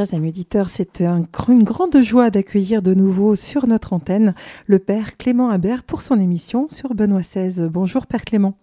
[0.00, 4.34] Chers amis auditeurs, c'est un, une grande joie d'accueillir de nouveau sur notre antenne
[4.64, 7.68] le Père Clément Habert pour son émission sur Benoît XVI.
[7.68, 8.56] Bonjour Père Clément.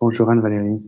[0.00, 0.80] Bonjour Anne-Valérie.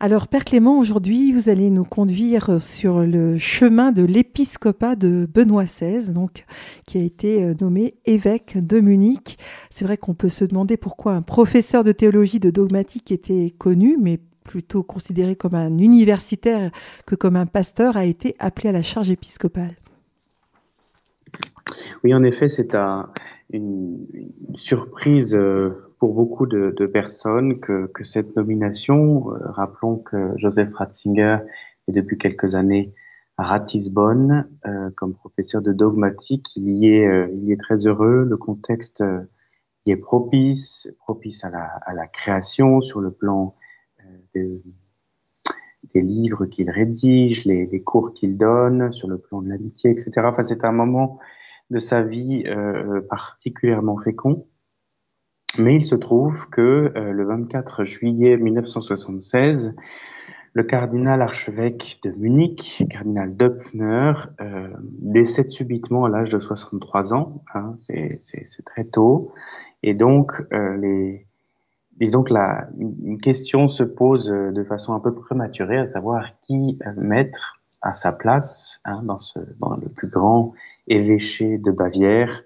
[0.00, 5.64] Alors Père Clément, aujourd'hui vous allez nous conduire sur le chemin de l'épiscopat de Benoît
[5.64, 6.46] XVI, donc
[6.86, 9.36] qui a été euh, nommé évêque de Munich.
[9.68, 13.98] C'est vrai qu'on peut se demander pourquoi un professeur de théologie de dogmatique était connu,
[14.00, 16.70] mais plutôt considéré comme un universitaire
[17.06, 19.76] que comme un pasteur, a été appelé à la charge épiscopale.
[22.04, 22.74] Oui, en effet, c'est
[23.50, 24.06] une,
[24.56, 31.38] surprise euh, pour beaucoup de, personnes que, cette nomination, euh, rappelons que Joseph Ratzinger
[31.88, 32.92] est depuis quelques années
[33.38, 36.50] à Ratisbonne euh, comme professeur de dogmatique.
[36.56, 38.24] Il y, est, il y est très heureux.
[38.28, 39.02] Le contexte
[39.86, 43.54] y est propice, propice à la, à la création sur le plan
[44.34, 50.12] des livres qu'il rédige, les, cours qu'il donne sur le plan de l'amitié, etc.
[50.24, 51.18] Enfin, c'est un moment
[51.70, 54.46] de sa vie euh, particulièrement fécond.
[55.58, 59.74] Mais il se trouve que euh, le 24 juillet 1976,
[60.54, 67.42] le cardinal archevêque de Munich, cardinal Döpfner, euh, décède subitement à l'âge de 63 ans.
[67.54, 68.18] Hein, c'est
[68.64, 69.32] très tôt.
[69.82, 71.26] Et donc, les,
[72.02, 76.30] disons que la, une question se pose euh, de façon un peu prématurée, à savoir
[76.42, 80.52] qui euh, mettre à sa place hein, dans, ce, dans le plus grand
[80.88, 82.42] évêché de Bavière,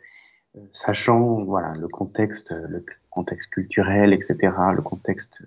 [0.56, 4.36] euh, sachant voilà le contexte, le contexte culturel, etc.,
[4.74, 5.42] le contexte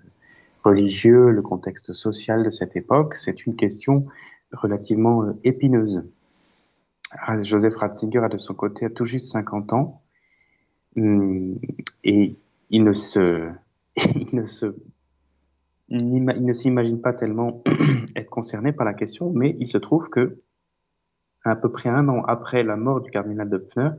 [0.64, 4.06] religieux, le contexte social de cette époque, c'est une question
[4.52, 6.02] relativement épineuse.
[7.12, 10.02] Ah, Joseph Ratzinger a de son côté tout juste 50 ans
[10.96, 11.58] hum,
[12.02, 12.36] et
[12.70, 13.50] il ne se
[13.96, 17.62] il ne s'imagine pas tellement
[18.16, 20.40] être concerné par la question, mais il se trouve que
[21.44, 23.90] à peu près un an après la mort du cardinal de Pfner,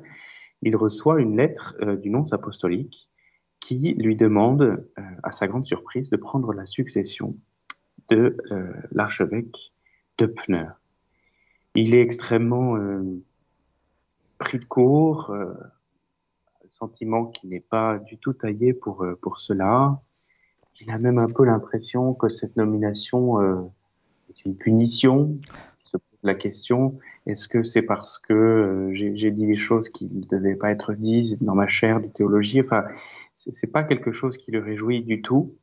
[0.61, 3.09] il reçoit une lettre euh, du nonce apostolique
[3.59, 7.35] qui lui demande, euh, à sa grande surprise, de prendre la succession
[8.09, 9.73] de euh, l'archevêque
[10.17, 10.67] de Pfner.
[11.75, 12.75] Il est extrêmement
[14.39, 15.33] pris de court,
[16.81, 20.01] sentiment qui n'est pas du tout taillé pour, euh, pour cela.
[20.79, 23.61] Il a même un peu l'impression que cette nomination euh,
[24.29, 25.37] est une punition.
[25.83, 26.97] Il se pose la question
[27.27, 30.93] est-ce que c'est parce que euh, j'ai dit des choses qui ne devaient pas être
[30.93, 32.61] dites dans ma chaire de théologie?
[32.61, 32.83] Enfin,
[33.35, 35.53] c'est pas quelque chose qui le réjouit du tout.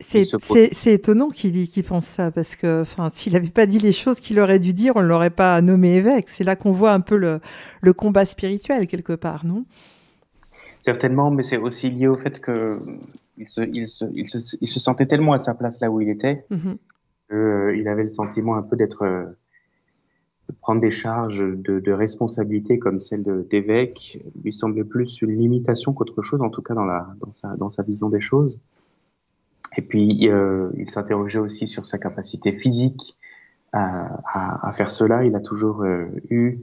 [0.00, 2.82] C'est étonnant qu'il qu pense ça, parce que
[3.12, 5.94] s'il n'avait pas dit les choses qu'il aurait dû dire, on ne l'aurait pas nommé
[5.94, 6.28] évêque.
[6.28, 7.40] C'est là qu'on voit un peu le,
[7.80, 9.64] le, combat spirituel, quelque part, non?
[10.80, 12.80] Certainement, mais c'est aussi lié au fait que
[13.36, 16.00] il se, il, se, il, se, il se, sentait tellement à sa place là où
[16.00, 16.76] il était mm-hmm.
[17.74, 19.34] qu'il avait le sentiment un peu d'être
[20.50, 25.92] de prendre des charges de, de responsabilité comme celle d'évêque lui semblait plus une limitation
[25.92, 28.60] qu'autre chose, en tout cas dans, la, dans, sa, dans sa vision des choses.
[29.76, 33.16] Et puis, euh, il s'interrogeait aussi sur sa capacité physique
[33.72, 35.24] à, à, à faire cela.
[35.24, 36.58] Il a toujours euh, eu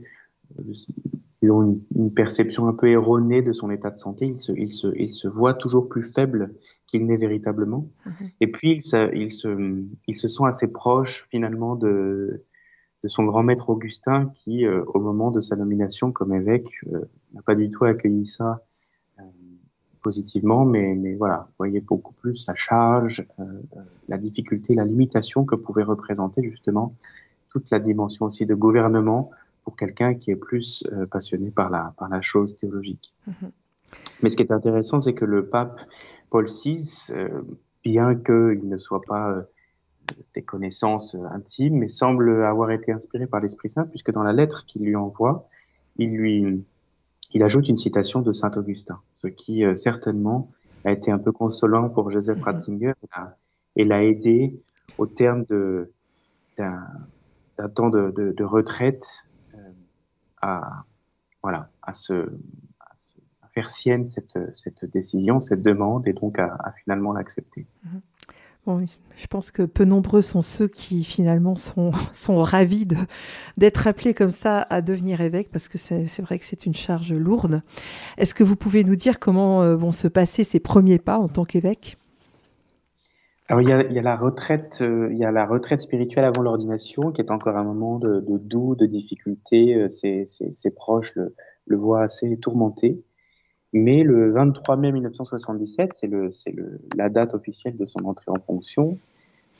[1.40, 4.26] ils ont une, une, perception un peu erronée de son état de santé.
[4.26, 6.54] Il se, il se, il se voit toujours plus faible
[6.86, 7.88] qu'il n'est véritablement.
[8.06, 8.12] Mhm.
[8.40, 12.44] Et puis, il se, il, se, il se sent assez proche finalement de,
[13.04, 17.04] de son grand maître Augustin qui, euh, au moment de sa nomination comme évêque, euh,
[17.34, 18.64] n'a pas du tout accueilli ça
[19.20, 19.22] euh,
[20.02, 23.26] positivement, mais, mais voilà, voyez beaucoup plus la charge,
[24.08, 26.94] la difficulté, la limitation que pouvait représenter justement
[27.50, 29.30] toute la dimension aussi de gouvernement
[29.68, 33.12] pour quelqu'un qui est plus euh, passionné par la, par la chose théologique.
[33.26, 33.50] Mhm.
[34.22, 35.78] Mais ce qui est intéressant, c'est que le pape
[36.30, 37.42] Paul VI, euh,
[37.84, 39.42] bien qu'il ne soit pas euh,
[40.34, 44.64] des connaissances intimes, mais semble avoir été inspiré par l'Esprit Saint, puisque dans la lettre
[44.64, 45.46] qu'il lui envoie,
[45.98, 46.64] il lui
[47.34, 50.50] il ajoute une citation de Saint Augustin, ce qui certainement
[50.86, 52.44] a été un peu consolant pour Joseph mhm.
[52.44, 52.94] Ratzinger
[53.76, 54.58] et l'a aidé
[54.96, 55.44] au terme
[56.56, 56.88] d'un
[57.74, 59.27] temps de, de, de, retraite
[60.40, 60.84] à,
[61.42, 62.30] voilà, à, se,
[63.52, 67.66] faire sienne cette, cette, décision, cette demande, et donc à, finalement l'accepter.
[67.84, 68.00] Mhm.
[69.16, 72.86] Je pense que peu nombreux sont ceux qui finalement sont, sont ravis
[73.56, 77.12] d'être appelés comme ça à devenir évêque, parce que c'est vrai que c'est une charge
[77.12, 77.62] lourde.
[78.18, 81.28] Est-ce que vous pouvez nous dire comment euh, vont se passer ces premiers pas en
[81.28, 81.96] tant qu'évêque?
[83.48, 85.80] Alors il y a, il y a la retraite, euh, il y a la retraite
[85.80, 89.74] spirituelle avant l'ordination, qui est encore un moment de, de doux, de difficulté.
[89.74, 91.34] Euh, ses, ses, proches le,
[91.66, 93.02] le, voient assez tourmenté.
[93.72, 96.10] Mais le 23 mai 1977, c'est
[96.96, 98.98] la date officielle de son entrée en fonction.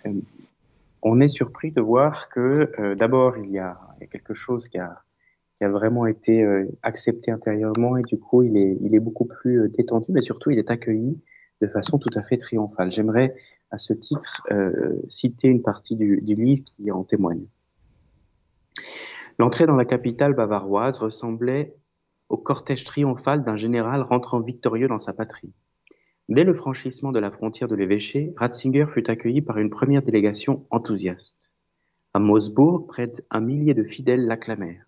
[0.06, 0.12] Euh,
[1.02, 3.78] on est surpris de voir que euh, d'abord il y, a,
[4.10, 5.02] quelque chose qui a,
[5.58, 9.26] qui a vraiment été euh, accepté intérieurement et du coup il est, il est beaucoup
[9.26, 11.18] plus euh, détendu, mais surtout il est accueilli
[11.60, 12.92] de façon tout à fait triomphale.
[12.92, 13.34] J'aimerais
[13.70, 14.42] à ce titre
[15.08, 17.46] citer une partie du, du livre qui en témoigne.
[19.38, 21.74] L'entrée dans la capitale bavaroise ressemblait
[22.28, 25.52] au cortège triomphal d'un général rentrant victorieux dans sa patrie.
[26.28, 30.66] Dès le franchissement de la frontière de l'évêché, Ratzinger fut accueilli par une première délégation
[30.70, 31.50] enthousiaste.
[32.12, 34.86] À Mosbourg, près d'un millier de fidèles l'acclamèrent.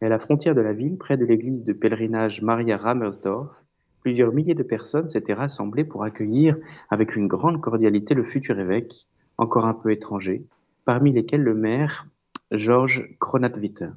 [0.00, 3.64] Et à la frontière de la ville, près de l'église de pèlerinage Maria Rammersdorf,
[4.00, 6.56] plusieurs milliers de personnes s'étaient rassemblées pour accueillir
[6.88, 9.06] avec une grande cordialité le futur évêque,
[9.38, 10.46] encore un peu étranger,
[10.84, 12.06] parmi lesquels le maire
[12.50, 13.90] Georges Kronatwitter.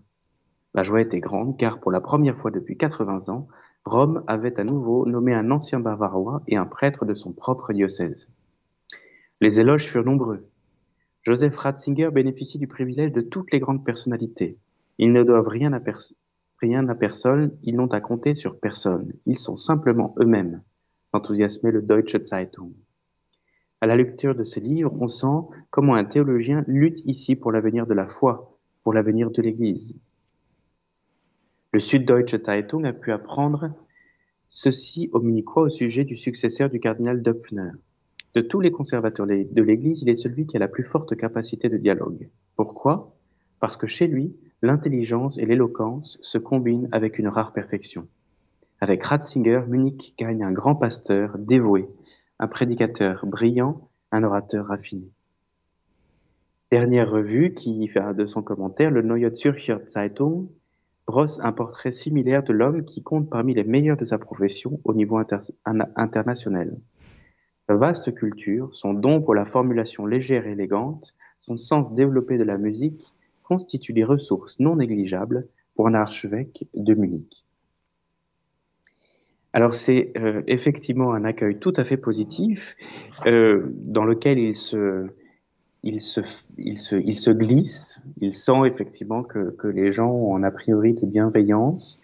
[0.73, 3.47] La joie était grande car pour la première fois depuis 80 ans,
[3.85, 8.29] Rome avait à nouveau nommé un ancien bavarois et un prêtre de son propre diocèse.
[9.41, 10.47] Les éloges furent nombreux.
[11.21, 14.57] Joseph Ratzinger bénéficie du privilège de toutes les grandes personnalités.
[14.97, 15.81] Ils ne doivent rien à,
[16.63, 19.11] rien à personne, ils n'ont à compter sur personne.
[19.25, 20.61] Ils sont simplement eux-mêmes,
[21.11, 22.71] enthousiasmait le Deutsche Zeitung.
[23.81, 27.85] À la lecture de ces livres, on sent comment un théologien lutte ici pour l'avenir
[27.85, 29.99] de la foi, pour l'avenir de l'Église.
[31.73, 33.73] Le Süddeutsche Zeitung a pu apprendre
[34.47, 37.71] ceci au Munichois au sujet du successeur du cardinal Döpfner.
[38.35, 41.67] De tous les conservateurs de l'Église, il est celui qui a la plus forte capacité
[41.67, 42.29] de dialogue.
[42.55, 43.17] Pourquoi?
[43.59, 44.33] Parce que chez lui,
[44.63, 48.07] l'intelligence et l'éloquence se combinent avec une rare perfection.
[48.79, 51.87] Avec Ratzinger, Munich gagne un grand pasteur dévoué,
[52.39, 55.11] un prédicateur brillant, un orateur raffiné.
[56.71, 60.47] Dernière revue qui fait de son commentaire, le Neue Zürcher Zeitung
[61.07, 64.93] brosse un portrait similaire de l'homme qui compte parmi les meilleurs de sa profession au
[64.93, 65.19] niveau
[65.95, 66.77] international.
[67.67, 72.43] Sa vaste culture, son don pour la formulation légère et élégante, son sens développé de
[72.43, 73.12] la musique
[73.43, 77.43] constituent des ressources non négligeables pour un archevêque de Munich.
[79.53, 82.75] Alors c'est euh, effectivement un accueil tout à fait positif
[83.27, 85.07] euh, dans lequel il se,
[87.31, 92.01] glisse, il sent effectivement que, les gens ont a priori de bienveillance.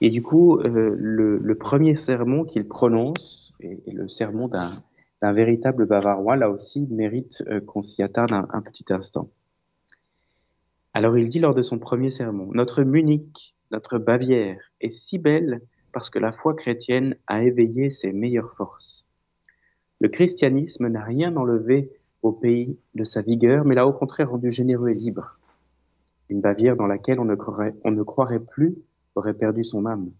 [0.00, 6.36] Et du coup, euh, le, premier sermon qu'il prononce est, le sermon d'un véritable bavarois.
[6.36, 9.28] Là aussi, mérite qu'on s'y attarde un, petit instant.
[10.96, 15.60] Alors il dit lors de son premier sermon, Notre Munich, notre Bavière est si belle
[15.92, 19.06] parce que la foi chrétienne a éveillé ses meilleures forces.
[20.00, 21.90] Le christianisme n'a rien enlevé
[22.22, 25.38] au pays de sa vigueur, mais l'a au contraire rendu généreux et libre.
[26.30, 28.78] Une Bavière dans laquelle on ne croirait, on ne croirait plus
[29.16, 30.10] aurait perdu son âme,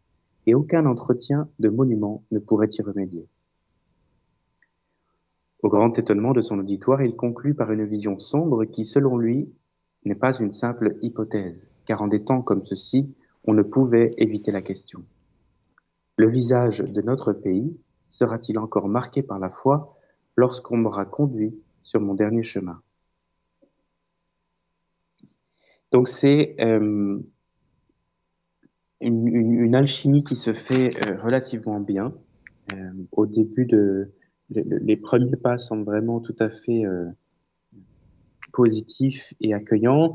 [0.44, 3.26] et aucun entretien de monument ne pourrait y remédier.
[5.62, 9.48] Au grand étonnement de son auditoire, il conclut par une vision sombre qui, selon lui,
[10.06, 13.12] n'est pas une simple hypothèse, car en des temps comme ceux-ci,
[13.44, 15.04] on ne pouvait éviter la question.
[16.16, 17.76] Le visage de notre pays
[18.08, 19.96] sera-t-il encore marqué par la foi
[20.36, 22.80] lorsqu'on m'aura conduit sur mon dernier chemin?
[25.92, 27.18] Donc c'est euh,
[29.00, 32.12] une, alchimie qui se fait euh, relativement bien.
[32.72, 33.68] Euh, au début
[34.50, 36.84] les premiers pas semblent vraiment tout à fait
[38.56, 40.14] positifs et accueillants.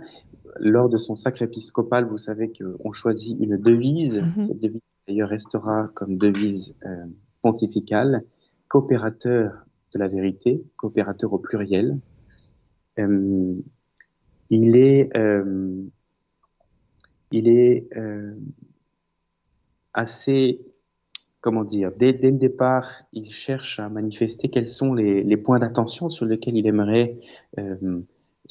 [0.59, 4.19] Lors de son sacre épiscopal, vous savez qu'on choisit une devise.
[4.19, 4.47] Mm-hmm.
[4.47, 6.75] Cette devise d'ailleurs restera comme devise
[7.41, 8.23] pontificale,
[8.67, 11.99] coopérateur de la vérité, coopérateur au pluriel.
[12.99, 13.55] Euh,
[14.49, 15.83] il est, euh,
[17.31, 18.33] il est euh,
[19.93, 20.61] assez,
[21.39, 25.59] comment dire, dès, dès, le départ, il cherche à manifester quels sont les, les points
[25.59, 27.17] d'attention sur lesquels il aimerait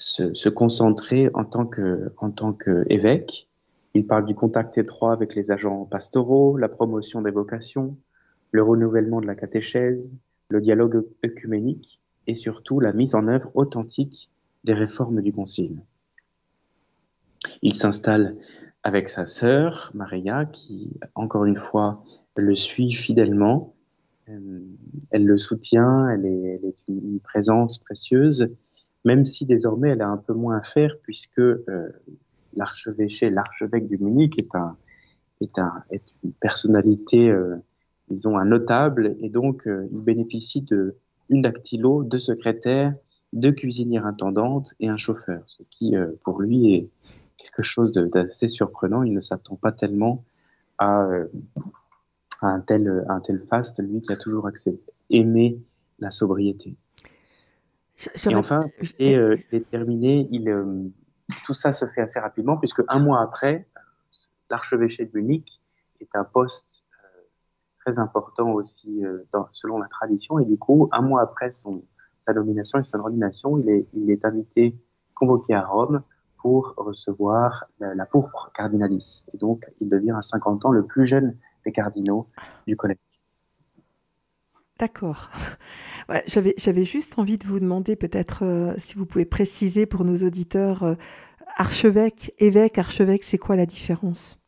[0.01, 3.49] se, concentrer en tant que, qu'évêque.
[3.95, 7.97] Il parle du contact étroit avec les agents pastoraux, la promotion des vocations,
[8.53, 10.13] le renouvellement de la catéchèse,
[10.49, 14.31] le dialogue œcuménique et surtout la mise en œuvre authentique
[14.65, 15.81] des réformes du Concile.
[17.63, 18.37] Il s'installe
[18.83, 22.05] avec sa sœur, Maria, qui, encore une fois,
[22.37, 23.75] le suit fidèlement.
[24.29, 24.61] Euh,
[25.11, 28.49] elle le soutient, elle est, une présence précieuse,
[29.05, 31.89] même si désormais elle a un peu moins à faire, puisque euh,
[32.55, 34.77] l'archevêché, l'archevêque du Munich est, un,
[35.41, 37.57] est, un, est une personnalité euh,
[38.11, 40.97] ils ont un notable et donc euh, ils bénéficient de
[41.29, 42.95] une dactylo, deux secrétaires,
[43.33, 46.89] deux cuisinières intendantes et un chauffeur, ce qui euh, pour lui est
[47.39, 49.05] quelque chose d'assez surprenant.
[49.05, 50.25] Il ne s'attend pas tellement
[50.79, 51.27] à, euh,
[52.41, 54.51] à, un tel, un tel faste, lui qui a toujours
[55.09, 55.59] aimé
[56.01, 56.75] la sobriété.
[58.29, 58.67] Et enfin,
[58.99, 60.89] et, euh, il est terminé, il, euh,
[61.45, 63.67] tout ça se fait assez rapidement, puisque un mois après,
[64.49, 65.61] l'archevêché de Munich
[66.01, 67.21] est un poste euh,
[67.81, 69.03] très important aussi
[69.33, 71.85] dans, selon la tradition, et du coup, un mois après son,
[72.19, 74.77] sa nomination et son ordination, il est, il est invité,
[75.15, 76.03] convoqué à Rome
[76.39, 79.27] pour recevoir la, la pourpre cardinalis.
[79.35, 82.27] Et donc, il devient à 50 ans le plus jeune des cardinaux
[82.67, 82.97] du collège.
[84.81, 85.29] D'accord.
[86.27, 90.83] J'avais juste envie de vous demander peut-être euh, si vous pouvez préciser pour nos auditeurs,
[90.83, 90.95] euh,
[91.57, 94.39] archevêque, évêque, archevêque, c'est quoi la différence?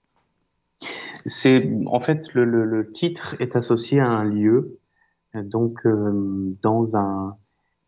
[1.24, 4.78] C'est en fait le, titre est associé à un lieu,
[5.34, 7.36] donc euh, dans un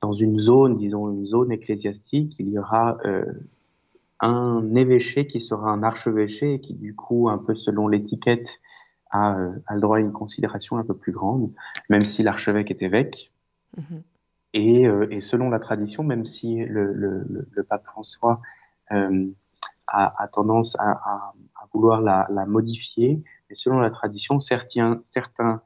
[0.00, 2.98] dans une zone, disons une zone ecclésiastique, il y aura
[4.20, 8.60] un évêché qui sera un archevêché, qui du coup, un peu selon l'étiquette,
[9.10, 9.36] a,
[9.70, 11.50] le droit à une considération un peu plus grande,
[11.88, 13.32] même si l'archevêque est évêque.
[13.78, 14.02] Mm-hmm.
[14.54, 17.26] Et, euh, et, selon la tradition, même si le,
[17.68, 18.40] pape François
[18.92, 19.26] euh,
[19.88, 21.32] a, tendance à,
[21.72, 25.60] vouloir la, modifier, mais selon la tradition, certains, certains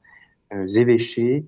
[0.52, 1.46] euh, évêchés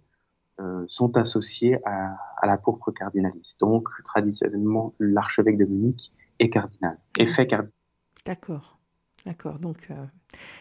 [0.89, 3.59] sont associés à, à, la pourpre cardinaliste.
[3.61, 7.73] Donc, traditionnellement, l'archevêque de Munich est cardinal, est fait cardinal.
[8.27, 8.79] D'accord.
[9.25, 9.59] D'accord.
[9.59, 9.89] Donc,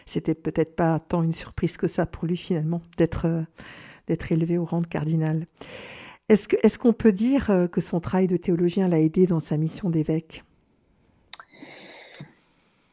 [0.06, 3.44] c'était peut-être pas tant une surprise que ça pour lui finalement d'être
[4.06, 5.46] d'être élevé au rang de cardinal.
[6.30, 9.40] Est-ce que est-ce qu'on peut dire euh, que son travail de théologien l'a aidé dans
[9.40, 10.44] sa mission d'évêque?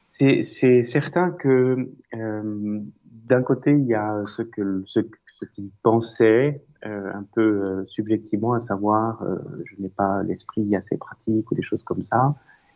[0.08, 2.80] C'est certain que euh,
[3.28, 5.02] d'un côté il y a ce que ce,
[5.40, 9.24] ce qu'il pensait euh, un peu subjectivement, à savoir
[9.66, 12.34] je n'ai pas l'esprit assez pratique ou des choses comme ça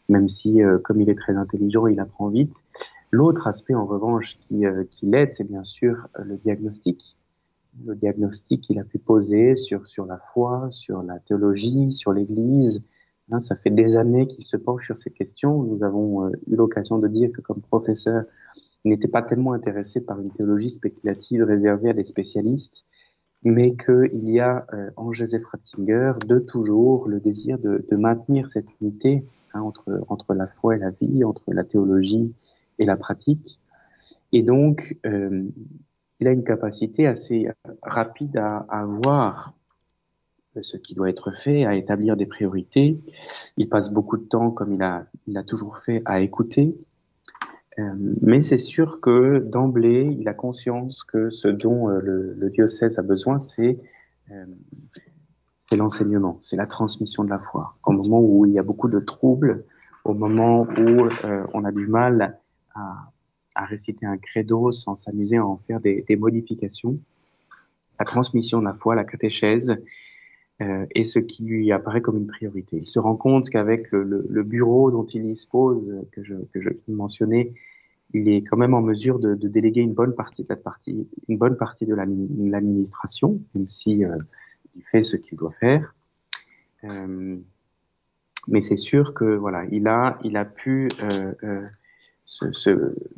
[0.09, 2.65] même si, comme il est très intelligent, il apprend vite.
[3.11, 7.15] L'autre aspect, en revanche, qui, qui l'aide, c'est bien sûr le diagnostic.
[7.85, 12.83] Le diagnostic qu'il a pu poser sur, sur la foi, sur la théologie, sur l'Église.
[13.31, 15.63] Hein, ça fait des années qu'il se penche sur ces questions.
[15.63, 18.25] Nous avons eu l'occasion de dire que, comme professeur,
[18.83, 22.85] il n'était pas tellement intéressé par une théologie spéculative réservée à des spécialistes,
[23.43, 24.65] mais qu'il y a
[24.97, 29.23] en Joseph Ratzinger de toujours le désir de, de maintenir cette unité
[29.53, 32.33] hein, entre, entre la foi et la vie, entre la théologie
[32.79, 33.59] et la pratique.
[34.33, 35.43] Et donc, euh,
[36.21, 37.49] il a une capacité assez
[37.81, 39.55] rapide à, voir
[40.61, 42.99] ce qui doit être fait, à établir des priorités.
[43.57, 46.77] Il passe beaucoup de temps, comme il a, toujours fait, à écouter.
[47.79, 52.99] Euh, mais c'est sûr que d'emblée, il a conscience que ce dont euh, le, diocèse
[52.99, 53.79] a besoin, c'est
[54.29, 54.45] euh,
[55.57, 57.77] c'est l'enseignement, c'est la transmission de la foi.
[57.85, 59.63] Au moment où il y a beaucoup de troubles,
[60.03, 61.07] au moment où
[61.53, 62.37] on a du mal
[62.75, 63.10] à,
[63.55, 66.99] à, réciter un credo sans s'amuser à en faire des, modifications,
[67.99, 69.77] la transmission de la foi, la catéchèse,
[70.61, 72.77] euh, est ce qui lui apparaît comme une priorité.
[72.77, 77.53] Il se rend compte qu'avec le, bureau dont il dispose, que je, que je mentionnais,
[78.13, 81.37] il est quand même en mesure de, déléguer une bonne partie de la partie, une
[81.37, 84.17] bonne partie de l'administration, même si euh,
[84.75, 85.95] il fait ce qu'il doit faire.
[86.83, 87.37] Euh,
[88.47, 91.61] mais c'est sûr que voilà, il a, il a pu euh,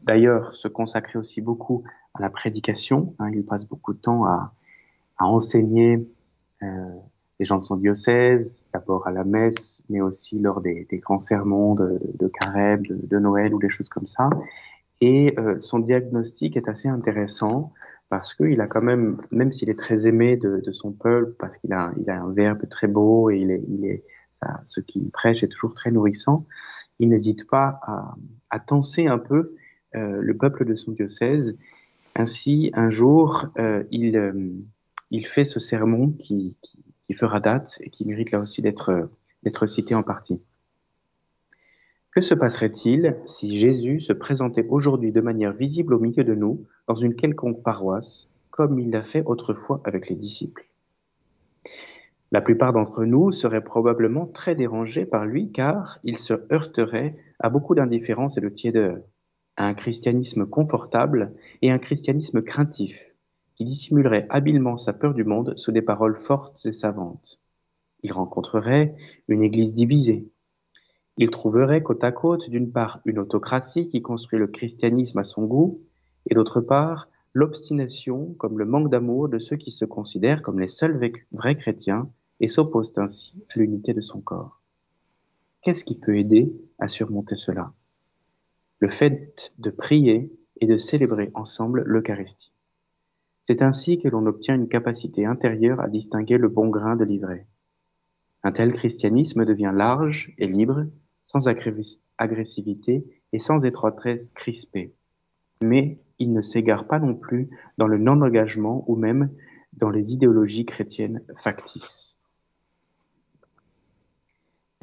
[0.03, 3.15] d'ailleurs se consacrer aussi beaucoup à la prédication.
[3.19, 4.53] Hein, il passe beaucoup de temps à,
[5.19, 6.05] enseigner
[6.63, 6.67] euh,
[7.39, 11.75] les gens de son diocèse, d'abord à la messe, mais aussi lors des, grands sermons
[11.75, 14.29] de, de carême, de, Noël ou des choses comme ça.
[14.99, 17.71] Et euh, son diagnostic est assez intéressant
[18.09, 21.71] parce qu'il a quand même, même s'il est très aimé de, son peuple, parce qu'il
[21.71, 24.03] a, un verbe très beau et il est,
[24.65, 26.45] ce qu'il prêche est toujours très nourrissant,
[26.99, 28.15] il n'hésite pas à,
[28.49, 29.55] à tenser un peu
[29.95, 31.57] euh, le peuple de son diocèse.
[32.15, 34.33] Ainsi, un jour, euh, il, euh,
[35.11, 39.09] il fait ce sermon qui, qui, qui, fera date et qui mérite là aussi d'être
[39.43, 40.41] d'être cité en partie.
[42.11, 46.65] Que se passerait-il si Jésus se présentait aujourd'hui de manière visible au milieu de nous,
[46.87, 50.65] dans une quelconque paroisse, comme il l'a fait autrefois avec les disciples?
[52.33, 57.51] La plupart d'entre nous seraient probablement très dérangés par lui, car il se heurterait à
[57.51, 58.97] beaucoup d'indifférence et de tiédeur,
[59.55, 63.13] à un christianisme confortable et un christianisme craintif,
[63.53, 67.39] qui dissimulerait habilement sa peur du monde sous des paroles fortes et savantes.
[68.01, 68.95] Il rencontrerait
[69.27, 70.27] une église divisée,
[71.17, 75.43] il trouverait côte à côte, d'une part, une autocratie qui construit le christianisme à son
[75.43, 75.83] goût,
[76.27, 80.67] et d'autre part, l'obstination comme le manque d'amour de ceux qui se considèrent comme les
[80.67, 80.99] seuls
[81.31, 82.09] vrais chrétiens
[82.43, 84.59] et s'opposent ainsi à l'unité de son corps.
[85.61, 87.71] Qu'est-ce qui peut aider à surmonter cela?
[88.79, 92.51] Le fait de prier et de célébrer ensemble l'Eucharistie.
[93.43, 97.47] C'est ainsi que l'on obtient une capacité intérieure à distinguer le bon grain de l'ivraie.
[98.43, 100.85] Un tel christianisme devient large et libre,
[101.21, 104.93] sans agressivité et sans étroitesse crispée.
[105.61, 109.29] Mais il ne s'égare pas non plus dans le non-engagement ou même
[109.71, 112.17] dans les idéologies chrétiennes factices.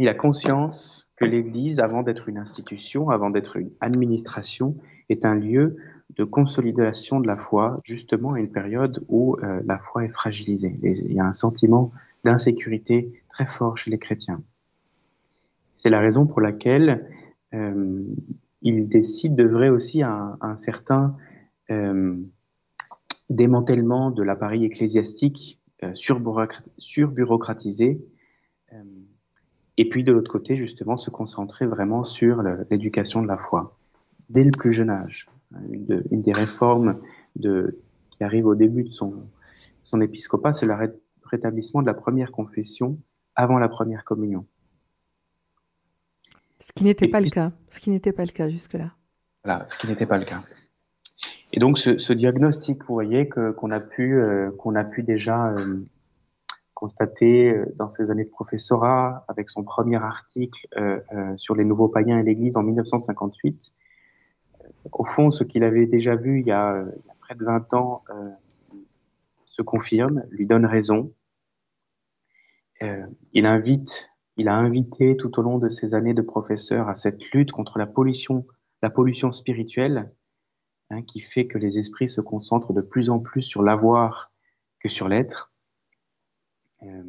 [0.00, 4.74] Il a conscience que l'Église, avant d'être une institution, avant d'être une administration,
[5.10, 5.76] est un lieu
[6.16, 10.80] de consolidation de la foi, justement à une période où euh, la foi est fragilisée.
[10.82, 11.92] Il y a un sentiment
[12.24, 14.42] d'insécurité très fort chez les chrétiens.
[15.76, 17.06] C'est la raison pour laquelle
[17.52, 18.02] euh,
[18.62, 21.14] il décide d'œuvrer aussi à un, certain
[21.70, 22.16] euh,
[23.28, 25.60] démantèlement de l'appareil ecclésiastique
[25.92, 28.00] surbureaucratisé
[29.80, 33.78] et puis de l'autre côté, justement, se concentrer vraiment sur l'éducation de la foi,
[34.28, 35.26] dès le plus jeune âge.
[35.70, 37.00] Une, des réformes
[37.34, 39.14] de, qui arrive au début de son,
[39.84, 40.74] son épiscopat, c'est le
[41.24, 42.98] rétablissement de la première confession
[43.34, 44.44] avant la première communion.
[46.58, 47.50] Ce qui n'était pas le cas.
[47.70, 48.92] Ce qui n'était pas le cas jusque-là.
[49.44, 50.42] Voilà, ce qui n'était pas le cas.
[51.54, 55.78] Et donc ce, diagnostic, vous voyez, qu'on a pu euh, qu'on a pu déjà euh,
[56.80, 61.64] constaté euh, dans ses années de professorat, avec son premier article euh, euh, sur les
[61.64, 63.74] nouveaux païens et l'Église en 1958.
[64.92, 66.86] Au fond, ce qu'il avait déjà vu il y a,
[67.20, 68.02] près de 20 ans
[69.44, 71.12] se confirme, lui donne raison.
[72.80, 77.22] il invite, il a invité tout au long de ses années de professeur à cette
[77.32, 78.46] lutte contre la pollution,
[78.80, 80.10] la pollution spirituelle,
[80.88, 84.32] hein, qui fait que les esprits se concentrent de plus en plus sur l'avoir
[84.78, 85.49] que sur l'être.
[86.82, 87.02] Euh,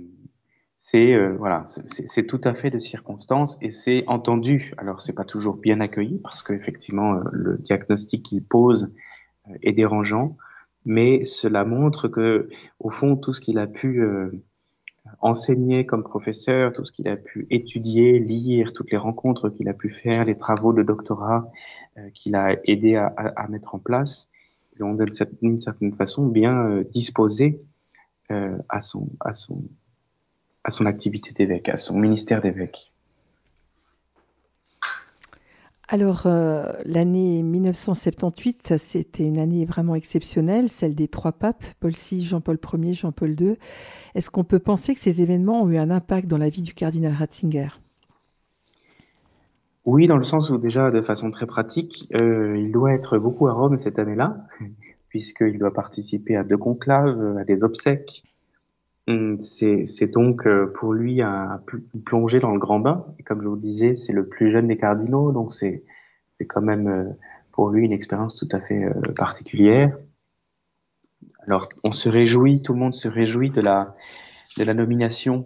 [0.75, 4.73] c'est euh, voilà, c'est tout à fait de circonstance et c'est entendu.
[4.77, 8.91] Alors c'est pas toujours bien accueilli parce qu'effectivement euh, le diagnostic qu'il pose
[9.61, 10.37] est dérangeant,
[10.85, 12.49] mais cela montre que
[12.79, 14.03] au fond tout ce qu'il a pu
[15.19, 19.73] enseigner comme professeur, tout ce qu'il a pu étudier, lire, toutes les rencontres qu'il a
[19.73, 21.51] pu faire, les travaux de doctorat
[22.13, 24.29] qu'il a aidé à, mettre en place,
[24.79, 24.95] ont
[25.41, 27.61] d'une certaine façon bien disposé
[28.31, 29.63] euh, à, son, à, son,
[30.63, 32.91] à son activité d'évêque, à son ministère d'évêque.
[35.93, 42.23] Alors, euh, l'année 1978, c'était une année vraiment exceptionnelle, celle des trois papes, Paul VI,
[42.23, 43.57] Jean-Paul Ier, Jean-Paul II.
[44.15, 46.73] Est-ce qu'on peut penser que ces événements ont eu un impact dans la vie du
[46.73, 47.67] cardinal Ratzinger?
[49.83, 53.47] Oui, dans le sens où déjà, de façon très pratique, euh, il doit être beaucoup
[53.47, 54.37] à Rome cette année-là
[55.11, 58.23] puisqu'il doit participer à deux conclaves, à des obsèques.
[59.07, 61.61] Hum, c'est donc euh, pour lui un,
[62.05, 63.05] plonger dans le grand bain.
[63.25, 65.83] Comme je vous le disais, c'est le plus jeune des cardinaux, donc c'est
[66.47, 67.09] quand même euh,
[67.51, 69.97] pour lui une expérience tout à fait euh, particulière.
[71.45, 73.95] Alors, on se réjouit, tout le monde se réjouit de la,
[74.57, 75.45] nomination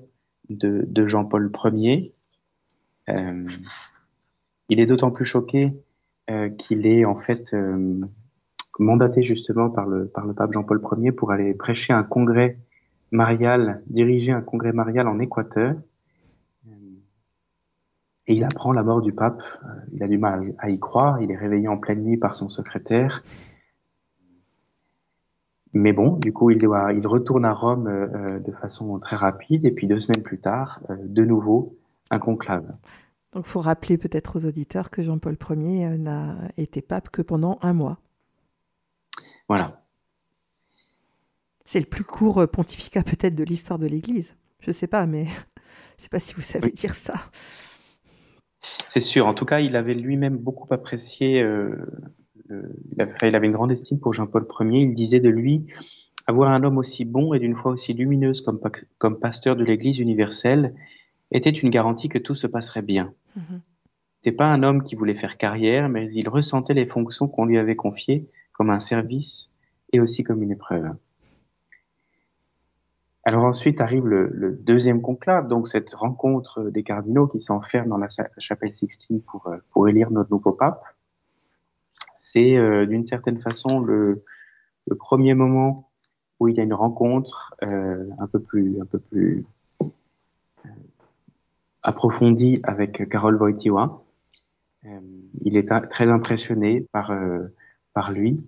[0.50, 2.14] de, Jean-Paul Ier.
[3.08, 5.74] Il est d'autant plus choqué
[6.58, 7.56] qu'il est en fait
[8.80, 12.58] mandaté justement par le, pape Jean-Paul Ier pour aller prêcher un congrès
[13.12, 15.76] marial, diriger un congrès marial en Équateur.
[18.28, 19.44] Et il apprend la mort du pape.
[19.94, 21.22] Il a du mal à y croire.
[21.22, 23.24] Il est réveillé en pleine nuit par son secrétaire.
[25.74, 29.66] Mais bon, du coup, il, doit, il retourne à Rome euh, de façon très rapide.
[29.66, 31.78] Et puis deux semaines plus tard, euh, de nouveau,
[32.10, 32.66] un conclave.
[33.34, 37.22] Donc, il faut rappeler peut-être aux auditeurs que Jean-Paul Ier euh, n'a été pape que
[37.22, 38.00] pendant un mois.
[39.48, 39.82] Voilà.
[41.66, 44.36] C'est le plus court euh, pontificat peut-être de l'histoire de l'Église.
[44.60, 47.16] Je ne sais pas, mais je ne sais pas si vous savez dire ça.
[48.90, 49.28] C'est sûr.
[49.28, 51.42] En tout cas, il avait lui-même beaucoup apprécié.
[51.42, 51.76] Euh,
[52.50, 54.82] il, avait, une grande estime pour Jean-Paul Ier.
[54.82, 55.66] Il disait de lui
[56.28, 58.60] avoir un homme aussi bon et d'une foi aussi lumineuse comme,
[58.98, 60.74] comme pasteur de l'Église universelle
[61.32, 63.14] était une garantie que tout se passerait bien.
[63.34, 63.62] Ce mhm.
[64.24, 67.58] n'était pas un homme qui voulait faire carrière, mais il ressentait les fonctions qu'on lui
[67.58, 69.52] avait confiées comme un service
[69.92, 70.96] et aussi comme une épreuve.
[73.28, 78.08] Alors ensuite arrive le, deuxième conclave, donc cette rencontre des cardinaux qui s'enferment dans la
[78.38, 80.84] chapelle Sixtine pour, euh, pour élire notre nouveau pape.
[82.16, 84.24] C'est euh, d'une certaine façon le,
[85.00, 85.90] premier moment
[86.40, 89.44] où il y a une rencontre euh, un peu plus, un peu plus
[91.82, 94.04] approfondie avec Carole Wojtyła.
[95.42, 97.12] il est très impressionné par
[97.96, 98.46] par lui.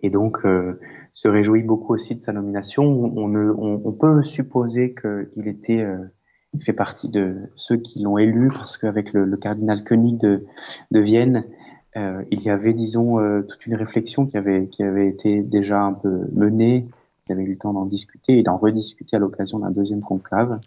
[0.00, 0.80] Et donc, euh,
[1.12, 2.84] se réjouit beaucoup aussi de sa nomination.
[3.16, 5.98] On, peut supposer qu'il était, euh,
[6.52, 10.44] il fait partie de ceux qui l'ont élu parce qu'avec le, cardinal Koenig de,
[10.90, 11.44] Vienne,
[11.96, 15.92] euh, il y avait, disons, toute une réflexion qui avait, qui avait été déjà un
[15.92, 16.88] peu menée.
[17.28, 20.60] Il avait eu le temps d'en discuter et d'en rediscuter à l'occasion d'un deuxième conclave.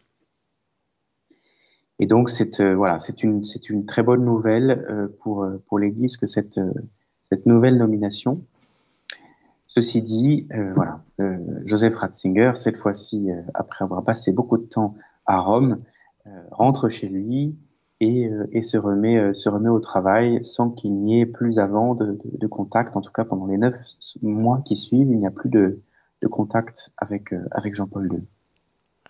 [2.00, 6.60] Et donc, c'est voilà, c'est une, une très bonne nouvelle pour, pour l'Église que cette,
[7.30, 8.42] cette nouvelle nomination.
[9.68, 11.04] Ceci dit, voilà,
[11.66, 15.82] Joseph Ratzinger, cette fois-ci, après avoir passé beaucoup de temps à Rome,
[16.52, 17.56] rentre chez lui
[18.00, 18.30] et,
[18.62, 22.96] se, remet, au travail sans qu'il n'y ait plus avant de, contact.
[22.96, 23.76] En tout cas, pendant les neuf
[24.22, 25.82] mois qui suivent, il n'y a plus de,
[26.32, 28.22] contact avec, avec Jean-Paul II.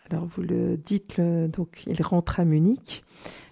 [0.10, 3.04] Alors vous le dites, donc il rentre à Munich.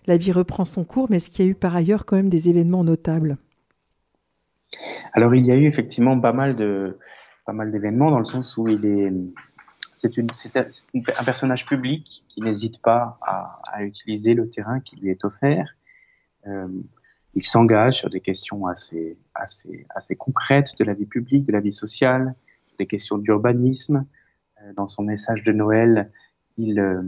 [0.08, 2.30] La vie reprend son cours, mais est-ce qu'il y a eu par ailleurs quand même
[2.30, 3.38] des événements notables?
[5.14, 6.98] Alors il y a eu effectivement pas mal de
[7.46, 9.12] pas mal d'événements dans le sens où il est
[9.96, 10.28] c'est une,
[11.18, 15.76] un personnage public qui n'hésite pas à, utiliser le terrain qui lui est offert.
[16.48, 16.68] Euh,
[17.34, 21.60] il s'engage sur des questions assez, assez, assez concrètes de la vie publique, de la
[21.60, 22.36] vie sociale,
[22.78, 24.06] des questions d'urbanisme.
[24.62, 26.12] Euh, dans son message de Noël,
[26.58, 27.02] il, euh,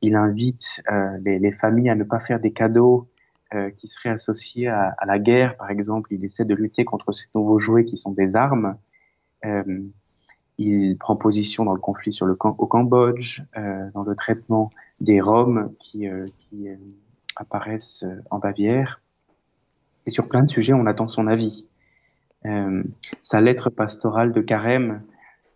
[0.00, 0.82] il invite
[1.24, 3.08] les, familles à ne pas faire des cadeaux
[3.54, 5.56] euh, qui seraient associés à, la guerre.
[5.56, 8.76] Par exemple, il essaie de lutter contre ces nouveaux jouets qui sont des armes.
[10.58, 13.42] il prend position dans le conflit au Cambodge,
[13.94, 16.08] dans le traitement des Roms qui,
[17.36, 19.00] apparaissent en Bavière.
[20.06, 21.66] Et sur plein de sujets, on attend son avis.
[22.44, 22.82] Euh,
[23.22, 25.02] sa lettre pastorale de carême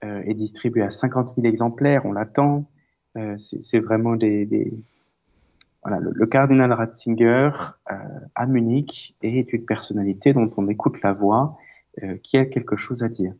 [0.05, 2.65] euh, est distribuée à 50 000 exemplaires, on l'attend.
[3.17, 4.73] Euh, c'est vraiment des...
[5.89, 7.51] Le, cardinal Ratzinger
[7.91, 7.95] euh,
[8.35, 11.57] à Munich est une personnalité dont on écoute la voix,
[12.03, 13.35] euh, qui a quelque chose à dire.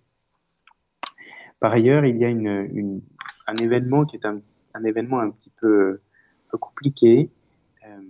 [1.59, 4.41] Par ailleurs, il y a un événement qui est un,
[4.85, 6.01] événement un petit peu,
[6.61, 7.31] compliqué.
[7.87, 8.01] Euh,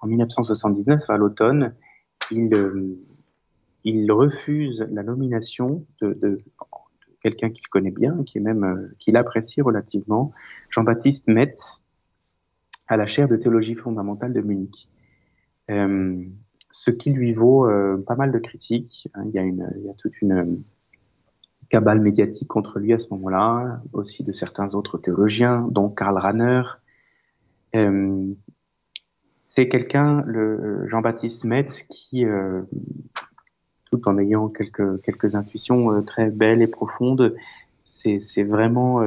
[0.00, 1.74] en 1979, à l'automne,
[2.30, 2.52] il,
[4.10, 6.40] refuse la nomination de,
[7.20, 10.32] quelqu'un qu'il connaît bien, qui est même qu'il apprécie relativement,
[10.70, 11.85] Jean-Baptiste Metz,
[12.88, 14.88] à la chaire de théologie fondamentale de Munich.
[15.70, 16.24] Euh,
[16.70, 19.08] ce qui lui vaut euh, pas mal de critiques.
[19.14, 19.24] Hein.
[19.26, 20.44] Il, y a toute une euh,
[21.68, 26.62] cabale médiatique contre lui à ce moment-là, aussi de certains autres théologiens, dont Karl Rahner.
[29.40, 32.24] C'est quelqu'un, le Jean-Baptiste Metz, qui
[33.90, 37.36] tout en ayant quelques, quelques intuitions très belles et profondes.
[37.84, 39.02] C'est vraiment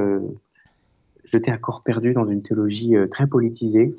[1.30, 3.94] jeté à corps perdu dans une théologie euh, très politisée.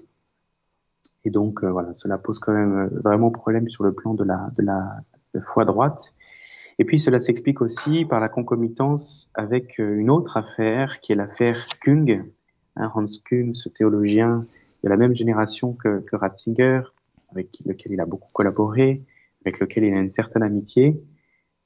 [1.24, 5.02] Et donc, voilà, cela pose quand même vraiment problème sur le plan de la,
[5.44, 6.15] foi droite.
[6.80, 11.67] Et puis, cela s'explique aussi par la concomitance avec une autre affaire, qui est l'affaire
[11.80, 12.26] Kung.
[12.76, 14.48] Hein, Hans Kung, ce théologien
[14.84, 16.82] de la même génération que, Ratzinger,
[17.32, 19.04] avec lequel il a beaucoup collaboré,
[19.46, 21.02] avec lequel il a une certaine amitié,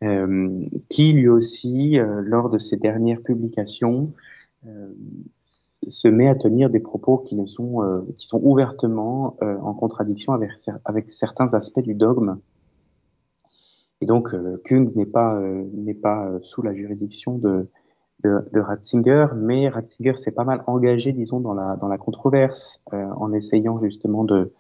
[0.04, 4.14] euh, qui lui aussi, euh, lors de ses dernières publications,
[4.68, 4.94] euh,
[5.88, 9.74] se met à tenir des propos qui ne sont, euh, qui sont ouvertement euh, en
[9.74, 12.40] contradiction avec, certains aspects du dogme.
[14.02, 15.40] Et donc, Kung n'est pas,
[15.74, 17.70] n'est pas sous la juridiction de,
[18.24, 22.84] de, de, Ratzinger, mais Ratzinger s'est pas mal engagé, disons, dans la, dans la controverse,
[22.92, 24.52] en essayant justement de,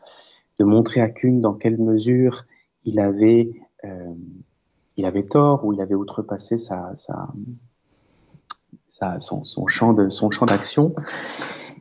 [0.59, 2.45] de montrer à Kung dans quelle mesure
[2.85, 3.51] il avait,
[3.83, 4.13] euh,
[4.95, 7.27] il avait tort ou il avait outrepassé sa, sa,
[9.19, 10.95] son, champ d'action.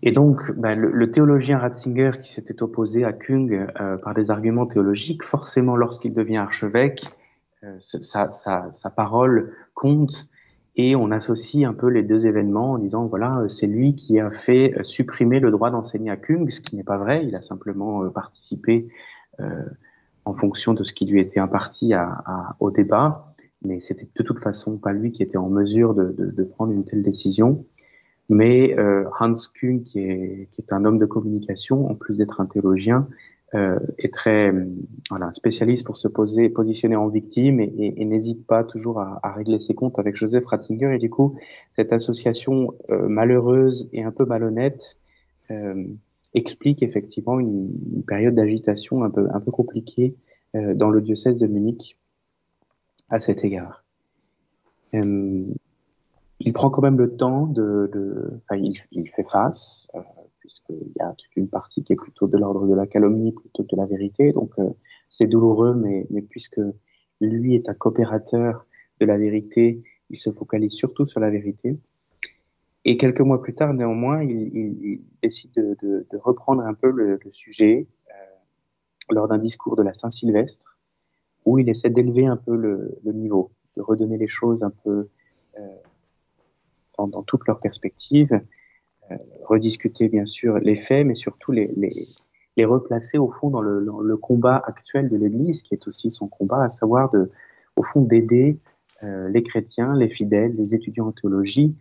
[0.03, 4.67] Et donc, ben, le, théologien Ratzinger qui s'était opposé à Kung euh, par des arguments
[4.67, 7.07] théologiques, forcément, lorsqu'il devient archevêque,
[7.65, 10.29] euh, sa, sa, parole compte
[10.77, 14.31] et on associe un peu les deux événements en disant voilà, c'est lui qui a
[14.31, 17.25] fait supprimer le droit d'enseigner à Kung, ce qui n'est pas vrai.
[17.25, 18.89] Il a simplement euh, participé
[19.41, 19.63] euh,
[20.25, 21.93] en fonction de ce qui lui était imparti
[22.59, 23.34] au débat,
[23.65, 26.73] mais c'était de toute façon pas lui qui était en mesure de, de, de prendre
[26.73, 27.65] une telle décision.
[28.29, 32.41] Mais euh, Hans Kuhn, qui est, qui est un homme de communication, en plus d'être
[32.41, 33.07] un théologien,
[33.55, 34.53] euh, est très
[35.11, 39.21] voilà, spécialiste pour se poser, positionner en victime et, et, et n'hésite pas toujours à,
[39.23, 40.95] à, régler ses comptes avec Joseph Ratzinger.
[40.95, 41.37] Et du coup,
[41.73, 44.97] cette association euh, malheureuse et un peu malhonnête
[45.51, 45.85] euh,
[46.33, 50.17] explique effectivement une, une période d'agitation un peu, un peu compliquée
[50.57, 51.99] euh, dans le diocèse de Munich
[53.09, 53.85] à cet égard.
[54.95, 55.45] Euh,
[56.41, 57.91] il prend quand même le temps de,
[58.53, 60.01] il, fait face, euh,
[60.41, 63.63] puisqu'il y a toute une partie qui est plutôt de l'ordre de la calomnie plutôt
[63.63, 64.33] que de la vérité.
[64.33, 64.71] Donc euh,
[65.09, 66.61] c'est douloureux, mais, puisque
[67.21, 68.67] lui est un coopérateur
[69.01, 71.79] de la vérité, il se focalise surtout sur la vérité.
[72.85, 77.87] Et quelques mois plus tard, néanmoins, il, décide de, reprendre un peu le, sujet
[79.11, 80.74] lors d'un discours de la Saint-Sylvestre,
[81.45, 85.09] où il essaie d'élever un peu le, le, niveau, de redonner les choses un peu
[85.59, 85.77] euh,
[86.99, 88.41] dans, dans toute leur perspective.
[89.45, 92.09] rediscuter bien sûr les faits, mais surtout les, les,
[92.57, 96.29] les replacer au fond dans le, le combat actuel de l'Église, qui est aussi son
[96.29, 97.31] combat, à savoir de,
[97.77, 98.59] au fond d'aider
[99.03, 101.77] euh, les chrétiens, les fidèles, les étudiants en théologie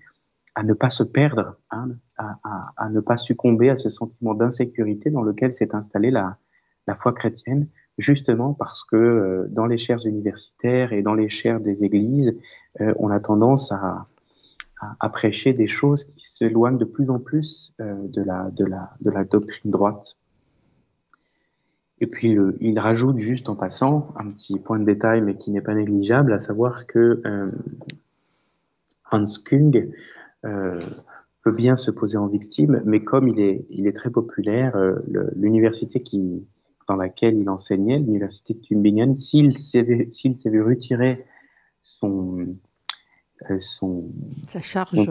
[0.56, 4.36] à ne pas se perdre, hein, à, à, à, ne pas succomber à ce sentiment
[4.36, 6.38] d'insécurité dans lequel s'est installée la,
[6.86, 11.60] la foi chrétienne, justement parce que euh, dans les chaires universitaires et dans les chaires
[11.60, 12.36] des églises,
[12.82, 14.08] euh, on a tendance à,
[15.00, 18.92] à, prêcher des choses qui s'éloignent de plus en plus euh, de, la, de, la,
[19.02, 20.18] de la doctrine droite.
[22.02, 25.62] Et puis, il rajoute juste en passant un petit point de détail, mais qui n'est
[25.62, 27.50] pas négligeable, à savoir que euh,
[29.10, 29.90] Hans Kung
[30.44, 30.80] euh,
[31.44, 34.96] peut bien se poser en victime, mais comme il est, il est très populaire, euh,
[35.36, 36.46] l'université qui
[36.88, 41.26] dans laquelle il enseignait, l'université de Tübingen, s'il s'est vu retirer
[41.82, 42.56] son,
[43.50, 44.06] euh, son
[44.48, 45.10] sa charge,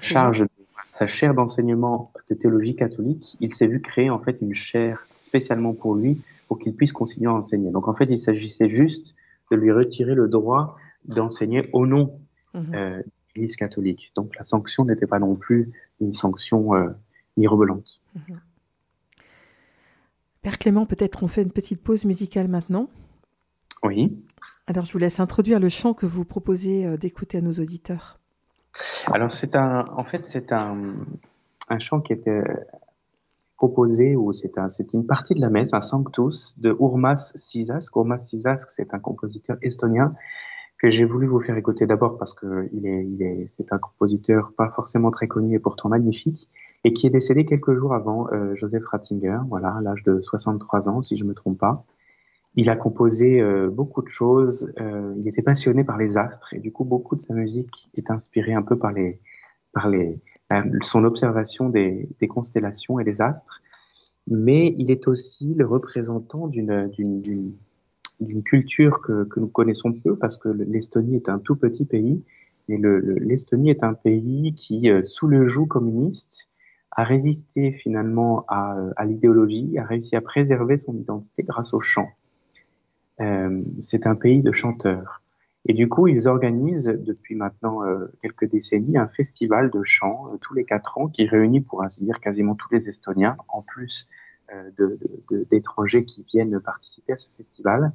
[0.00, 0.46] charge
[0.92, 5.72] sa chaire d'enseignement de théologie catholique, il s'est vu créer en fait une chaire spécialement
[5.72, 7.70] pour lui, pour qu'il puisse continuer à enseigner.
[7.70, 9.14] Donc en fait, il s'agissait juste
[9.50, 10.76] de lui retirer le droit
[11.06, 12.20] d'enseigner au nom
[12.54, 12.74] mhm.
[12.74, 14.12] euh, de l'Église catholique.
[14.14, 16.90] Donc la sanction n'était pas non plus une sanction euh,
[17.38, 18.00] mirobolante.
[18.14, 18.40] Mhm.
[20.42, 22.88] Père Clément, peut-être on fait une petite pause musicale maintenant.
[23.82, 24.22] Oui.
[24.66, 28.18] Alors je vous laisse introduire le chant que vous proposez euh, d'écouter à nos auditeurs.
[29.06, 30.94] Alors c'est un, en fait c'est un,
[31.68, 32.42] un chant qui était
[33.56, 37.94] proposé, ou c'est un, c'est une partie de la messe, un sanctus de Urmas Sisask.
[37.94, 40.14] Urmas Sisask, c'est un compositeur estonien
[40.78, 43.78] que j'ai voulu vous faire écouter d'abord parce que il est, il est, c'est un
[43.78, 46.48] compositeur pas forcément très connu et pourtant magnifique
[46.84, 50.88] et qui est décédé quelques jours avant euh, Joseph Ratzinger, voilà, à l'âge de 63
[50.88, 51.84] ans, si je me trompe pas.
[52.54, 54.72] Il a composé euh, beaucoup de choses.
[54.80, 58.10] Euh, il était passionné par les astres et du coup, beaucoup de sa musique est
[58.10, 59.20] inspirée un peu par les,
[59.72, 60.20] par les,
[60.82, 63.62] son observation des, des, constellations et des astres,
[64.28, 66.90] mais il est aussi le représentant d'une
[68.20, 72.22] d'une culture que, que, nous connaissons peu parce que l'Estonie est un tout petit pays
[72.68, 76.48] et l'Estonie est un pays qui, euh, sous le joug communiste,
[76.94, 82.10] a résisté finalement à, à l'idéologie, a réussi à préserver son identité grâce au chant.
[83.20, 85.22] Euh, c'est un pays de chanteurs.
[85.64, 90.36] Et du coup, ils organisent depuis maintenant euh, quelques décennies un festival de chant euh,
[90.40, 94.08] tous les quatre ans qui réunit, pour ainsi dire, quasiment tous les Estoniens, en plus
[94.52, 94.70] euh,
[95.50, 97.92] d'étrangers qui viennent participer à ce festival.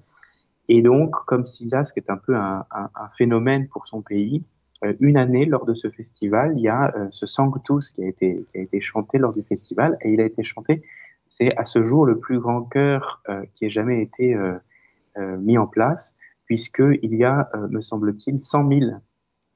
[0.69, 4.37] Et donc, comme Cisas, qui est un peu un, un, un phénomène pour son pays,
[4.37, 4.56] euh,
[4.99, 8.57] une année, lors de ce festival, il y a ce Sanctus qui a, été, qui
[8.59, 10.83] a été chanté lors du festival, et il a été chanté,
[11.27, 13.23] c'est à ce jour le plus grand chœur
[13.55, 14.37] qui ait jamais été
[15.17, 16.15] mis en place
[16.47, 18.81] puisqu'il y a, euh, me semble-t-il, 100 000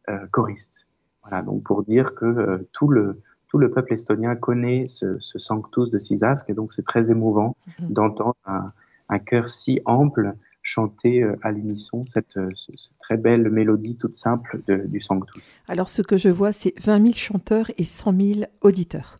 [0.10, 0.88] euh, choristes.
[1.24, 5.38] Voilà, donc pour dire que euh, tout le tout le peuple estonien connaît ce, ce
[5.38, 7.90] Sanctus de Sisask, et donc c'est très émouvant mhm.
[7.92, 8.72] d'entendre un,
[9.10, 14.84] un chœur si ample chanter à l'unisson cette, cette, très belle mélodie toute simple de,
[14.88, 15.44] du Sanctus.
[15.68, 19.18] Alors ce que je vois, c'est 20 000 chanteurs et 100 000 auditeurs.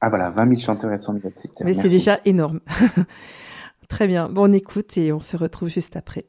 [0.00, 1.66] Ah voilà, 20 000 chanteurs et 100 000 auditeurs.
[1.66, 2.60] Mais c'est déjà énorme.
[3.88, 6.26] très bien, bon on écoute et on se retrouve juste après.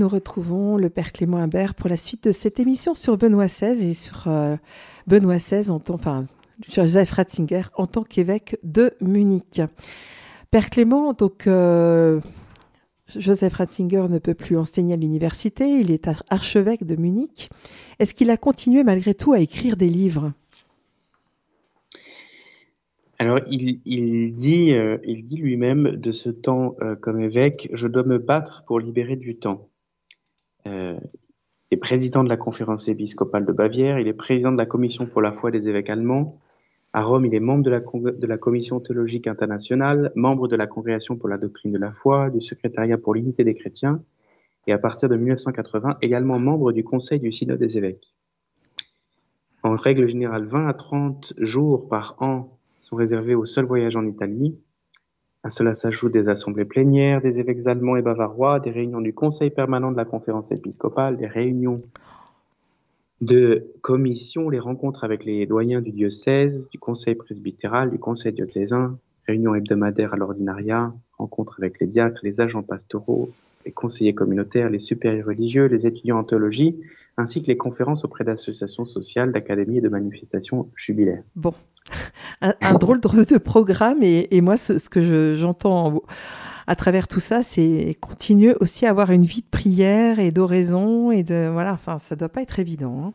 [0.00, 3.90] Nous retrouvons le Père Clément Imbert pour la suite de cette émission sur Benoît XVI
[3.90, 4.56] et sur euh,
[5.06, 6.26] Benoît XVI, en tant, enfin,
[6.70, 9.60] Joseph Ratzinger en tant qu'évêque de Munich.
[10.50, 12.18] Père Clément, donc, euh,
[13.14, 17.50] Joseph Ratzinger ne peut plus enseigner à l'université, il est archevêque de Munich.
[17.98, 20.32] Est-ce qu'il a continué malgré tout à écrire des livres?
[23.18, 28.16] Alors, il, dit, euh, il dit lui-même de ce temps comme évêque, je dois me
[28.16, 29.69] battre pour libérer du temps.
[30.66, 30.98] Euh,
[31.70, 35.06] il est président de la conférence épiscopale de Bavière, il est président de la commission
[35.06, 36.40] pour la foi des évêques allemands.
[36.92, 40.66] À Rome, il est membre de la, de la commission théologique internationale, membre de la
[40.66, 44.02] congrégation pour la doctrine de la foi, du secrétariat pour l'unité des chrétiens,
[44.66, 48.14] et à partir de 1980, également membre du conseil du synode des évêques.
[49.62, 54.06] En règle générale, 20 à 30 jours par an sont réservés au seul voyage en
[54.06, 54.58] Italie,
[55.42, 59.50] à cela s'ajoutent des assemblées plénières des évêques allemands et bavarois, des réunions du Conseil
[59.50, 61.78] permanent de la conférence épiscopale, des réunions
[63.20, 68.98] de commissions, les rencontres avec les doyens du diocèse, du Conseil presbytéral, du Conseil diocésain,
[69.26, 73.30] réunions hebdomadaires à l'ordinariat, rencontres avec les diacres, les agents pastoraux,
[73.66, 76.80] les conseillers communautaires, les supérieurs religieux, les étudiants en théologie,
[77.16, 81.22] ainsi que les conférences auprès d'associations sociales, d'académies et de manifestations jubilaires.
[81.36, 81.52] Bon,
[82.40, 84.02] un, drôle de, programme.
[84.02, 86.02] Et, moi, ce, que j'entends
[86.66, 91.10] à travers tout ça, c'est continuer aussi à avoir une vie de prière et d'oraison.
[91.10, 93.04] Et de, voilà, enfin, ça doit pas être évident.
[93.06, 93.12] Hein.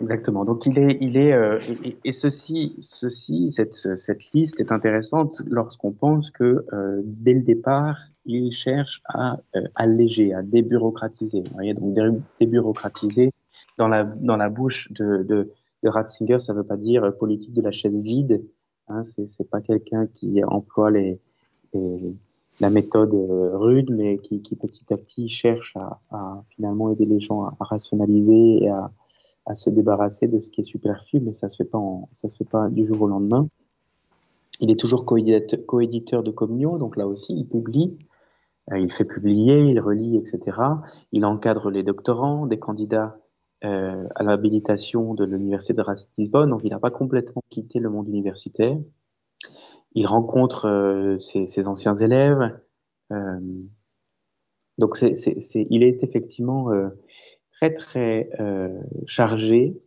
[0.00, 0.44] Exactement.
[0.44, 1.60] Donc il est, il est, euh,
[2.04, 7.98] et, ceci, ceci, cette, cette liste est intéressante lorsqu'on pense que euh, dès le départ,
[8.26, 11.42] il cherche à euh, alléger, à débureaucratiser.
[11.42, 11.94] Vous voyez, donc
[12.40, 13.32] débureaucratiser
[13.78, 15.50] dans la dans la bouche de, de
[15.84, 18.42] de Ratzinger, ça ne veut pas dire euh, politique de la chaise vide.
[18.88, 20.90] Hein, c'est, n'est pas quelqu'un qui emploie
[22.60, 25.76] la méthode euh, rude, mais qui, petit à petit cherche
[26.10, 28.90] à, finalement aider les gens à, rationaliser et à,
[29.54, 33.02] se débarrasser de ce qui est superflu, mais ça se se fait pas du jour
[33.02, 33.46] au lendemain.
[34.60, 37.98] Il est toujours coéditeur de Communio, donc là aussi il publie,
[38.72, 40.40] euh, il fait publier, il relie, etc.
[41.12, 43.18] Il encadre les doctorants, des candidats
[43.64, 48.08] euh, à l'habilitation de l'université de Ratisbonne, donc il n'a pas complètement quitté le monde
[48.08, 48.76] universitaire.
[49.94, 52.60] Il rencontre euh, ses, anciens élèves.
[53.10, 53.40] Euh,
[54.76, 55.14] donc c'est,
[55.70, 56.68] il est effectivement
[57.52, 58.28] très très
[59.06, 59.80] chargé.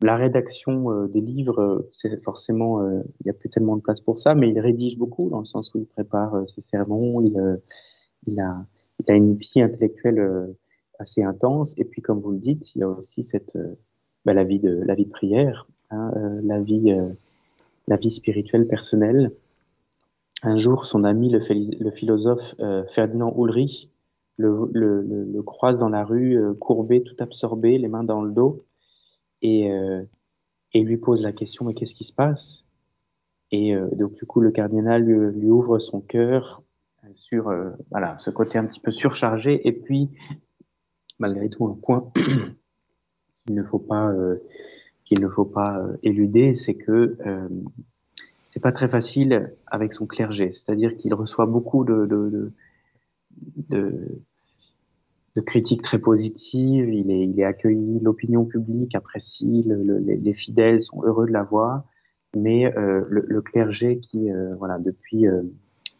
[0.00, 4.34] La rédaction des livres, c'est forcément, il n'y a plus tellement de place pour ça,
[4.34, 7.60] mais il rédige beaucoup dans le sens où il prépare ses sermons, il,
[8.26, 8.64] il, a,
[8.98, 10.56] il a une vie intellectuelle
[10.98, 11.74] assez intense.
[11.76, 13.74] Et puis, comme vous le dites, il y a aussi cette, euh,
[14.24, 17.08] bah, la vie de la vie de prière, hein, euh, la vie, euh,
[17.86, 19.32] la vie spirituelle personnelle.
[20.42, 21.40] Un jour, son ami, le,
[21.90, 22.54] philosophe
[22.88, 23.90] Ferdinand Ulrich,
[24.36, 28.62] le, le, croise dans la rue, courbé, tout absorbé, les mains dans le dos,
[29.40, 29.70] et,
[30.74, 32.66] et lui pose la question mais qu'est-ce qui se passe?
[33.50, 36.62] Et donc du coup, le cardinal lui, lui ouvre son cœur
[37.14, 37.50] sur
[37.90, 40.10] voilà ce côté un petit peu surchargé, et puis
[41.18, 42.10] malgré tout un point
[43.34, 44.36] qu'il ne faut pas euh,
[45.06, 47.48] qu'il ne faut pas euh, éluder, c'est que euh,
[48.50, 50.50] c'est pas très facile avec son clergé.
[50.50, 52.52] C'est-à-dire qu'il reçoit beaucoup de, de,
[55.44, 56.92] critiques très positives.
[56.92, 61.84] Il est, il est accueilli, l'opinion publique apprécie, le, les, fidèles sont heureux de l'avoir.
[62.34, 65.26] Mais euh, le, le, clergé qui, voilà, depuis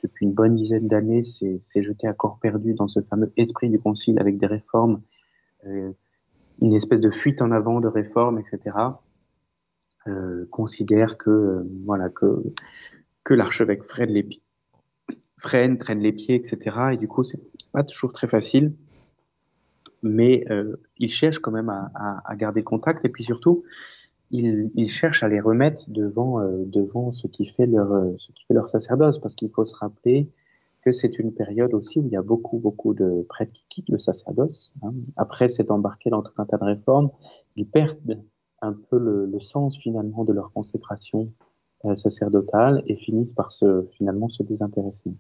[0.07, 3.79] depuis une bonne dizaine d'années, s'est jeté à corps perdu dans ce fameux esprit du
[3.79, 5.03] Concile avec des réformes,
[5.67, 5.93] euh,
[6.63, 8.77] une espèce de fuite en avant de réformes, etc.
[10.07, 12.43] Euh, considère que euh, voilà que
[13.25, 14.43] que l'archevêque freine les pieds,
[15.37, 16.77] freine, traîne les pieds, etc.
[16.93, 17.41] Et du coup, c'est
[17.73, 18.73] pas toujours très facile,
[20.05, 20.47] mais
[20.99, 23.65] il cherche quand même à, garder contact et puis surtout,
[24.31, 28.45] il, il cherche à les remettre devant euh, devant ce qui fait leur ce qui
[28.47, 30.29] fait leur sacerdoce, parce qu'il faut se rappeler
[30.83, 33.89] que c'est une période aussi où il y a beaucoup, beaucoup de prêtres qui quittent
[33.89, 34.73] le sacerdoce.
[34.83, 34.93] Hein.
[35.17, 37.11] Après s'être embarqués dans tout un tas de réformes,
[37.57, 38.23] ils perdent
[38.63, 41.31] un peu le, le, sens finalement de leur consécration
[41.95, 45.13] sacerdotale et finissent par se, finalement se désintéresser.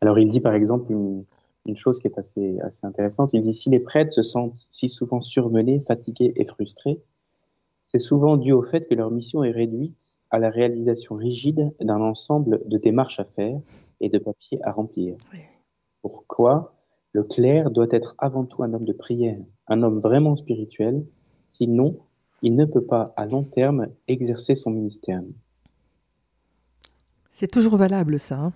[0.00, 1.24] Alors il dit par exemple une,
[1.68, 3.30] une chose qui est assez, assez intéressante.
[3.34, 7.00] Il dit si les prêtres se sentent si souvent surmenés, fatigués et frustrés,
[7.88, 12.00] c'est souvent dû au fait que leur mission est réduite à la réalisation rigide d'un
[12.02, 13.58] ensemble de démarches à faire
[14.00, 15.16] et de papiers à remplir.
[16.02, 16.74] Pourquoi?
[17.12, 21.02] Le clerc doit être avant tout un homme de prière, un homme vraiment spirituel,
[21.46, 21.98] sinon
[22.42, 25.22] il ne peut pas à long terme exercer son ministère.
[27.32, 28.38] C'est toujours valable ça.
[28.38, 28.52] Hein?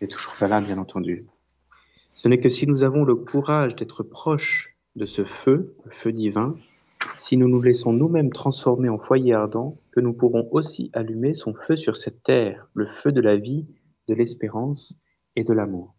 [0.00, 1.26] C'est toujours valable, bien entendu.
[2.14, 6.12] Ce n'est que si nous avons le courage d'être proches de ce feu, le feu
[6.12, 6.56] divin,
[7.18, 11.54] si nous nous laissons nous-mêmes transformer en foyer ardent, que nous pourrons aussi allumer son
[11.54, 13.66] feu sur cette terre, le feu de la vie,
[14.08, 15.00] de l'espérance
[15.36, 15.94] et de l'amour.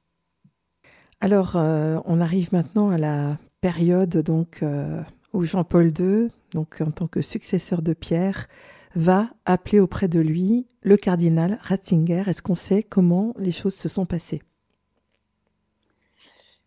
[1.22, 5.02] Alors, euh, on arrive maintenant à la période donc euh,
[5.34, 8.48] où Jean-Paul II, donc en tant que successeur de Pierre,
[8.96, 12.24] va appeler auprès de lui le cardinal Ratzinger.
[12.26, 14.42] Est-ce qu'on sait comment les choses se sont passées?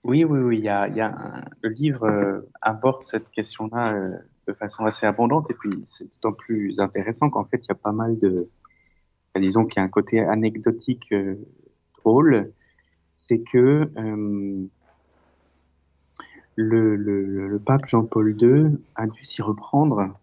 [0.05, 0.59] Oui, oui, oui.
[0.59, 4.85] Il y a, il y a le livre euh, aborde cette question-là euh, de façon
[4.85, 8.19] assez abondante et puis c'est d'autant plus intéressant qu'en fait il y a pas mal
[8.19, 8.49] de,
[9.37, 11.37] disons qu'il y a un côté anecdotique euh,
[11.99, 12.53] drôle,
[13.13, 13.91] c'est que
[16.57, 20.15] le, le, pape Jean-Paul II a dû s'y reprendre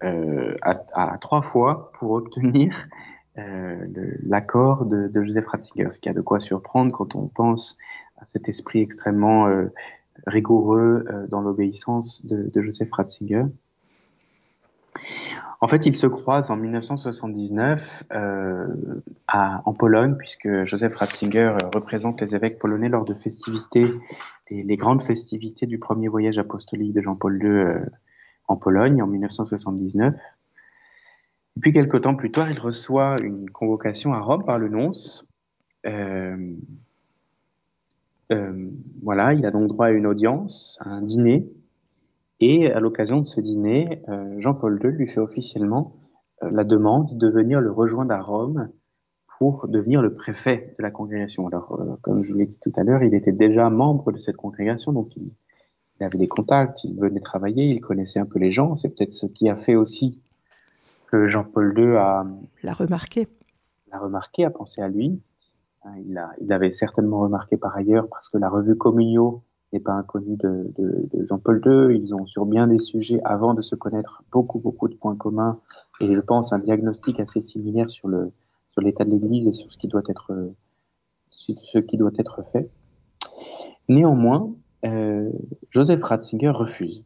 [0.00, 2.88] à, à, trois fois pour obtenir
[3.36, 7.78] l'accord de, de Joseph Ratzinger, ce qui a de quoi surprendre quand on pense
[8.26, 9.66] cet esprit extrêmement euh,
[10.26, 13.44] rigoureux euh, dans l'obéissance de, Joseph Ratzinger.
[15.60, 18.66] En fait, ils se croisent en 1979 euh,
[19.32, 23.86] en Pologne, puisque Joseph Ratzinger représente les évêques polonais lors de festivités,
[24.50, 27.90] les, grandes festivités du premier voyage apostolique de Jean-Paul II
[28.46, 30.14] en Pologne en 1979.
[31.56, 35.28] Et puis, quelques temps plus tard, il reçoit une convocation à Rome par le nonce.
[35.86, 36.54] Euh,
[39.02, 41.52] voilà, il a donc droit à une audience, à un dîner,
[42.40, 45.96] et à l'occasion de ce dîner, euh, Jean-Paul II lui fait officiellement
[46.42, 48.68] euh, la demande de venir le rejoindre à Rome
[49.38, 51.46] pour devenir le préfet de la congrégation.
[51.46, 54.36] Alors, comme je vous l'ai dit tout à l'heure, il était déjà membre de cette
[54.36, 55.32] congrégation, donc il,
[56.00, 58.74] avait des contacts, il venait travailler, il connaissait un peu les gens.
[58.74, 60.20] C'est peut-être ce qui a fait aussi
[61.10, 62.26] que Jean-Paul II a...
[62.62, 63.26] L'a remarqué.
[63.90, 65.20] L'a remarqué, a pensé à lui.
[65.84, 69.92] Hein, il, a, avait certainement remarqué par ailleurs, parce que la revue Communio n'est pas
[69.92, 70.72] inconnue de,
[71.28, 71.98] Jean-Paul II.
[71.98, 75.58] Ils ont sur bien des sujets, avant de se connaître, beaucoup, beaucoup de points communs
[76.00, 79.88] et je pense un diagnostic assez similaire sur l'état de l'Église et sur ce qui
[79.88, 80.52] doit être
[81.30, 82.70] ce qui doit être fait.
[83.88, 84.54] Néanmoins,
[84.86, 85.30] euh,
[85.70, 87.04] Joseph Ratzinger refuse.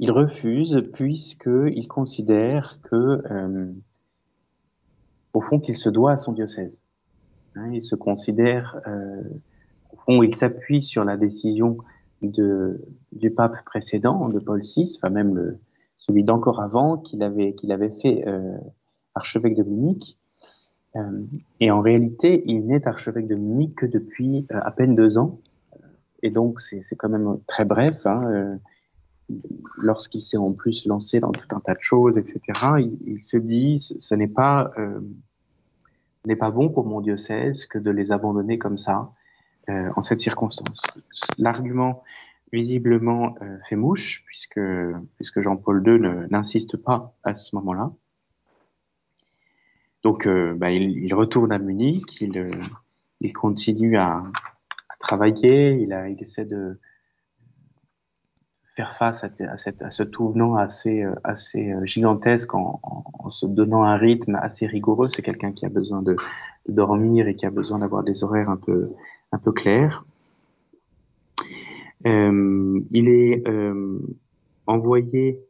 [0.00, 3.72] Il refuse puisqu'il considère que, euh,
[5.32, 6.82] au fond, qu'il se doit à son diocèse.
[7.58, 9.22] Hein, il se considère, euh,
[9.92, 11.78] au fond, il s'appuie sur la décision
[12.22, 15.56] du pape précédent, de Paul VI, enfin même
[15.96, 18.56] celui d'encore avant, qu'il avait, fait euh,
[19.14, 20.16] archevêque de Munich.
[21.60, 25.38] Et en réalité, il n'est archevêque de Munich que depuis euh, à peine deux ans.
[26.22, 28.04] Et donc, c'est quand même très bref.
[28.06, 28.56] Hein, euh,
[29.76, 32.40] Lorsqu'il s'est en plus lancé dans tout un tas de choses, etc.,
[33.02, 34.72] il, se dit, ce n'est pas
[36.28, 39.10] n'est pas bon pour mon diocèse que de les abandonner comme ça
[39.68, 40.82] euh, en cette circonstance.
[41.38, 42.04] L'argument
[42.52, 44.60] visiblement euh, fait mouche puisque
[45.16, 47.90] puisque Jean-Paul II n'insiste pas à ce moment-là.
[50.02, 54.22] Donc euh, bah, il, retourne à Munich, il, continue à,
[55.00, 56.78] travailler, il essaie de
[58.78, 62.78] faire face à, cette, à ce tournant assez, euh, assez euh, gigantesque en,
[63.28, 65.08] se donnant un rythme assez rigoureux.
[65.08, 66.14] C'est quelqu'un qui a besoin de,
[66.68, 68.90] dormir et qui a besoin d'avoir des horaires un peu,
[69.32, 70.04] un peu clairs.
[72.06, 73.42] Euh, il est
[74.66, 75.40] envoyé,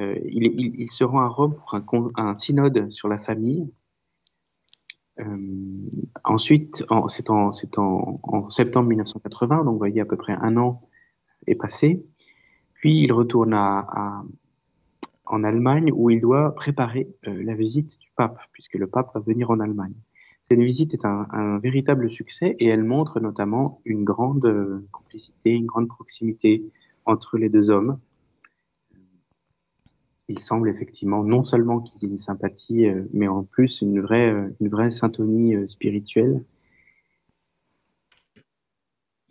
[0.00, 3.72] il, il, il, se rend à Rome pour un, synode sur la famille.
[6.24, 10.82] ensuite, c'est en, en, en septembre 1980, donc vous voyez à peu près un an
[11.46, 12.04] est passé.
[12.78, 18.74] Puis il retourne en Allemagne où il doit préparer euh, la visite du pape, puisque
[18.74, 19.94] le pape va venir en Allemagne.
[20.48, 25.66] Cette visite est un, véritable succès et elle montre notamment une grande euh, complicité, une
[25.66, 26.64] grande proximité
[27.04, 27.98] entre les deux hommes.
[30.28, 34.00] Il semble effectivement non seulement qu'il y ait une sympathie, euh, mais en plus une
[34.00, 36.44] vraie, une vraie syntonie spirituelle.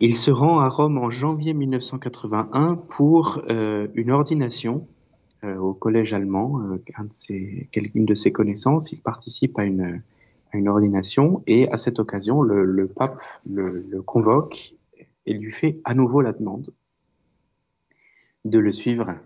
[0.00, 4.86] Il se rend à Rome en janvier 1981 pour euh, une ordination
[5.44, 6.60] au collège allemand,
[6.96, 8.90] un de ses, une de ses connaissances.
[8.90, 10.02] Il participe à une,
[10.52, 14.74] à une ordination et à cette occasion, le, le pape le, le, convoque
[15.26, 16.70] et lui fait à nouveau la demande
[18.44, 19.16] de le suivre,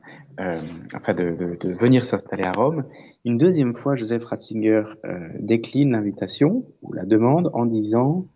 [0.41, 0.61] euh,
[0.97, 2.85] enfin de, de, de venir s'installer à Rome.
[3.25, 8.27] Une deuxième fois, Joseph Ratzinger euh, décline l'invitation ou la demande en disant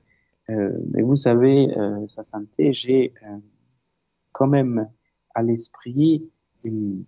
[0.50, 3.36] euh, Mais vous savez, euh, Sa Sainteté, j'ai euh,
[4.32, 4.88] quand même
[5.34, 6.28] à l'esprit
[6.64, 7.04] une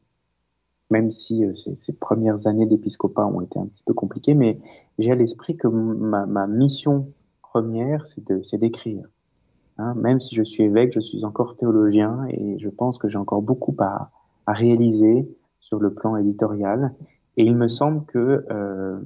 [0.90, 4.58] même si euh, ces, ces, premières années d'épiscopat ont été un petit peu compliquées, mais
[4.98, 7.12] j'ai à l'esprit que ma, ma, mission
[7.42, 9.06] première, c'est d'écrire.
[9.78, 13.18] Hein, même si je suis évêque, je suis encore théologien et je pense que j'ai
[13.18, 14.10] encore beaucoup à,
[14.46, 15.28] à, réaliser
[15.60, 16.94] sur le plan éditorial.
[17.36, 18.98] Et il me semble que euh,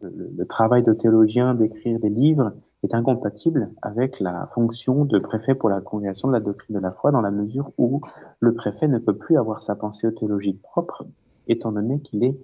[0.00, 2.52] le, le, travail de théologien, d'écrire des livres,
[2.84, 6.92] est incompatible avec la fonction de préfet pour la congrégation de la doctrine de la
[6.92, 8.00] foi dans la mesure où
[8.40, 11.04] le préfet ne peut plus avoir sa pensée théologique propre
[11.48, 12.38] étant donné qu'il est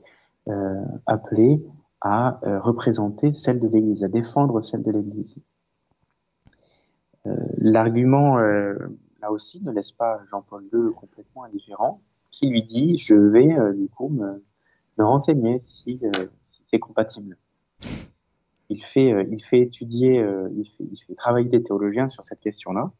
[0.48, 1.64] euh, appelé
[2.00, 5.36] à euh, représenter celle de l'Église, à défendre celle de l'Église.
[7.26, 8.74] Euh, L'argument, euh,
[9.22, 13.72] là aussi, ne laisse pas Jean-Paul II complètement indifférent, qui lui dit, je vais euh,
[13.72, 14.42] du coup me,
[14.98, 16.00] me renseigner si,
[16.42, 17.38] si c'est compatible
[18.74, 22.24] il fait, euh, il fait étudier, euh, il fait, il, fait, travailler des théologiens sur
[22.24, 22.90] cette question-là.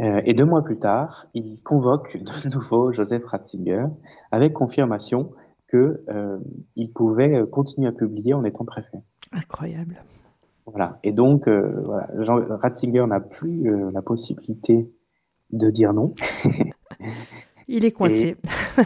[0.00, 3.86] Euh, et deux mois plus tard, il convoque de nouveau Joseph Ratzinger
[4.32, 5.32] avec confirmation
[5.70, 8.98] qu'il pouvait continuer à publier en étant préfet.
[9.32, 10.02] Incroyable.
[10.66, 10.98] Voilà.
[11.02, 14.88] Et donc, voilà, Jean Ratzinger n'a plus la possibilité
[15.50, 16.14] de dire non.
[17.68, 18.36] il est coincé.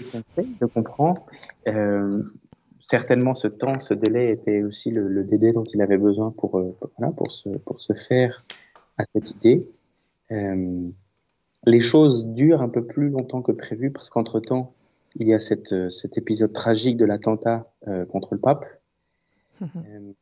[0.00, 1.14] il est coincé, je comprends.
[1.66, 2.22] Euh,
[2.90, 6.58] certainement ce temps, ce délai était aussi le, le délai dont il avait besoin pour,
[6.58, 8.44] euh, voilà, pour, se, pour se faire
[8.98, 9.64] à cette idée.
[10.32, 10.88] Euh,
[11.66, 14.74] les choses durent un peu plus longtemps que prévu parce qu'entre-temps,
[15.14, 18.64] il y a cette, euh, cet épisode tragique de l'attentat euh, contre le pape.
[19.60, 19.66] Mmh.
[19.76, 20.12] Euh,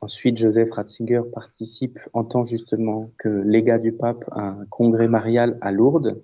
[0.00, 5.56] ensuite, Joseph Ratzinger participe en tant justement que légat du pape à un congrès marial
[5.60, 6.20] à Lourdes,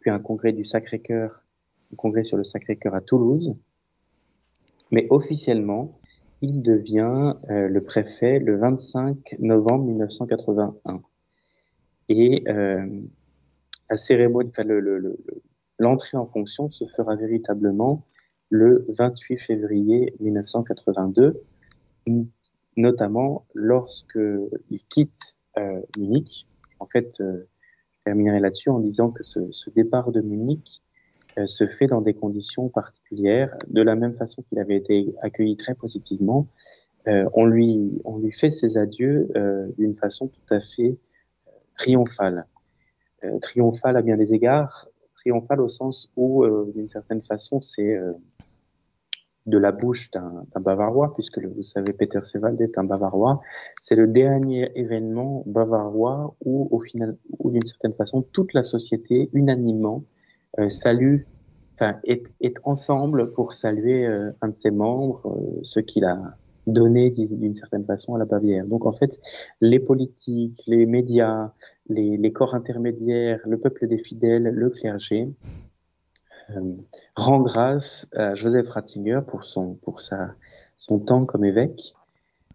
[0.00, 1.42] puis un congrès du Sacré-Cœur,
[1.92, 3.54] un congrès sur le Sacré-Cœur à Toulouse.
[4.90, 5.98] Mais officiellement,
[6.40, 11.02] il devient euh, le préfet le 25 novembre 1981.
[12.08, 12.86] Et euh,
[13.90, 18.04] la cérémonie, enfin, l'entrée le, le, en fonction se fera véritablement
[18.50, 21.42] le 28 février 1982,
[22.76, 24.18] notamment lorsque
[24.70, 26.46] il quitte euh, Munich.
[26.78, 27.48] En fait, euh,
[27.98, 30.82] je terminerai là-dessus en disant que ce, ce, départ de Munich
[31.46, 35.74] se fait dans des conditions particulières, de la même façon qu'il avait été accueilli très
[35.74, 36.48] positivement.
[37.06, 40.98] Euh, on, lui, on lui fait ses adieux euh, d'une façon tout à fait
[41.46, 42.46] euh, triomphale.
[43.24, 47.98] Euh, triomphale à bien des égards, triomphale au sens où, euh, d'une certaine façon, c'est
[49.46, 53.40] de la bouche d'un Bavarois, puisque vous savez, Peter Sewald est un Bavarois.
[53.80, 59.30] C'est le dernier événement bavarois où, au final, où d'une certaine façon, toute la société,
[59.32, 60.04] unanimement,
[60.58, 61.22] euh, salue,
[61.78, 66.36] enfin, est, est, ensemble pour saluer euh, un de ses membres, euh, ce qu'il a
[66.66, 68.66] donné d'une certaine façon à la Bavière.
[68.66, 69.18] Donc en fait,
[69.60, 71.52] les politiques, les médias,
[71.88, 75.32] les, les corps intermédiaires, le peuple des fidèles, le clergé,
[76.50, 76.74] euh,
[77.16, 80.34] rend grâce à Joseph Ratzinger pour son, pour sa,
[80.76, 81.94] son temps comme évêque.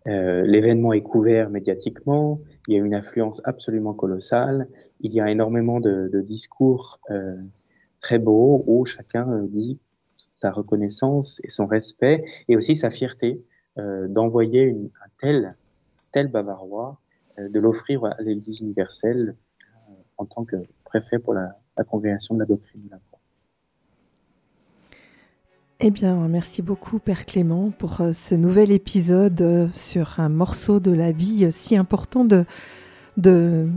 [0.06, 4.68] L'événement est couvert médiatiquement, il y a une influence absolument colossale,
[5.00, 7.00] il y a énormément de, discours
[8.04, 9.80] très beau où chacun dit
[10.32, 13.42] sa reconnaissance et son respect et aussi sa fierté
[13.80, 15.56] euh, d'envoyer un tel,
[16.12, 17.00] tel Bavarois,
[17.40, 21.56] euh, de l'offrir à l'Église universelle euh, en tant que préfet pour la,
[21.90, 23.00] congrégation de la doctrine de la.
[25.80, 31.12] Eh bien, merci beaucoup, Père Clément, pour ce nouvel épisode sur un morceau de la
[31.12, 33.68] vie si important de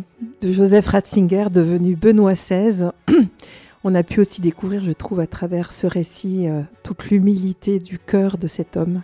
[0.41, 2.91] Joseph Ratzinger, devenu Benoît XVI.
[3.89, 8.01] On a pu aussi découvrir, je trouve, à travers ce récit, euh, toute l'humilité du
[8.01, 9.03] cœur de cet homme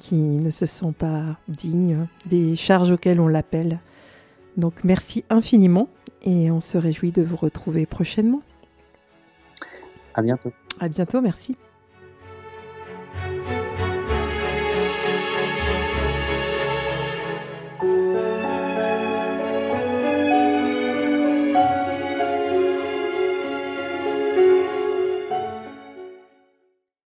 [0.00, 3.78] qui ne se sent pas digne des charges auxquelles on l'appelle.
[4.56, 5.88] Donc merci infiniment
[6.22, 8.42] et on se réjouit de vous retrouver prochainement.
[10.14, 10.50] À bientôt.
[10.80, 11.56] À bientôt, merci.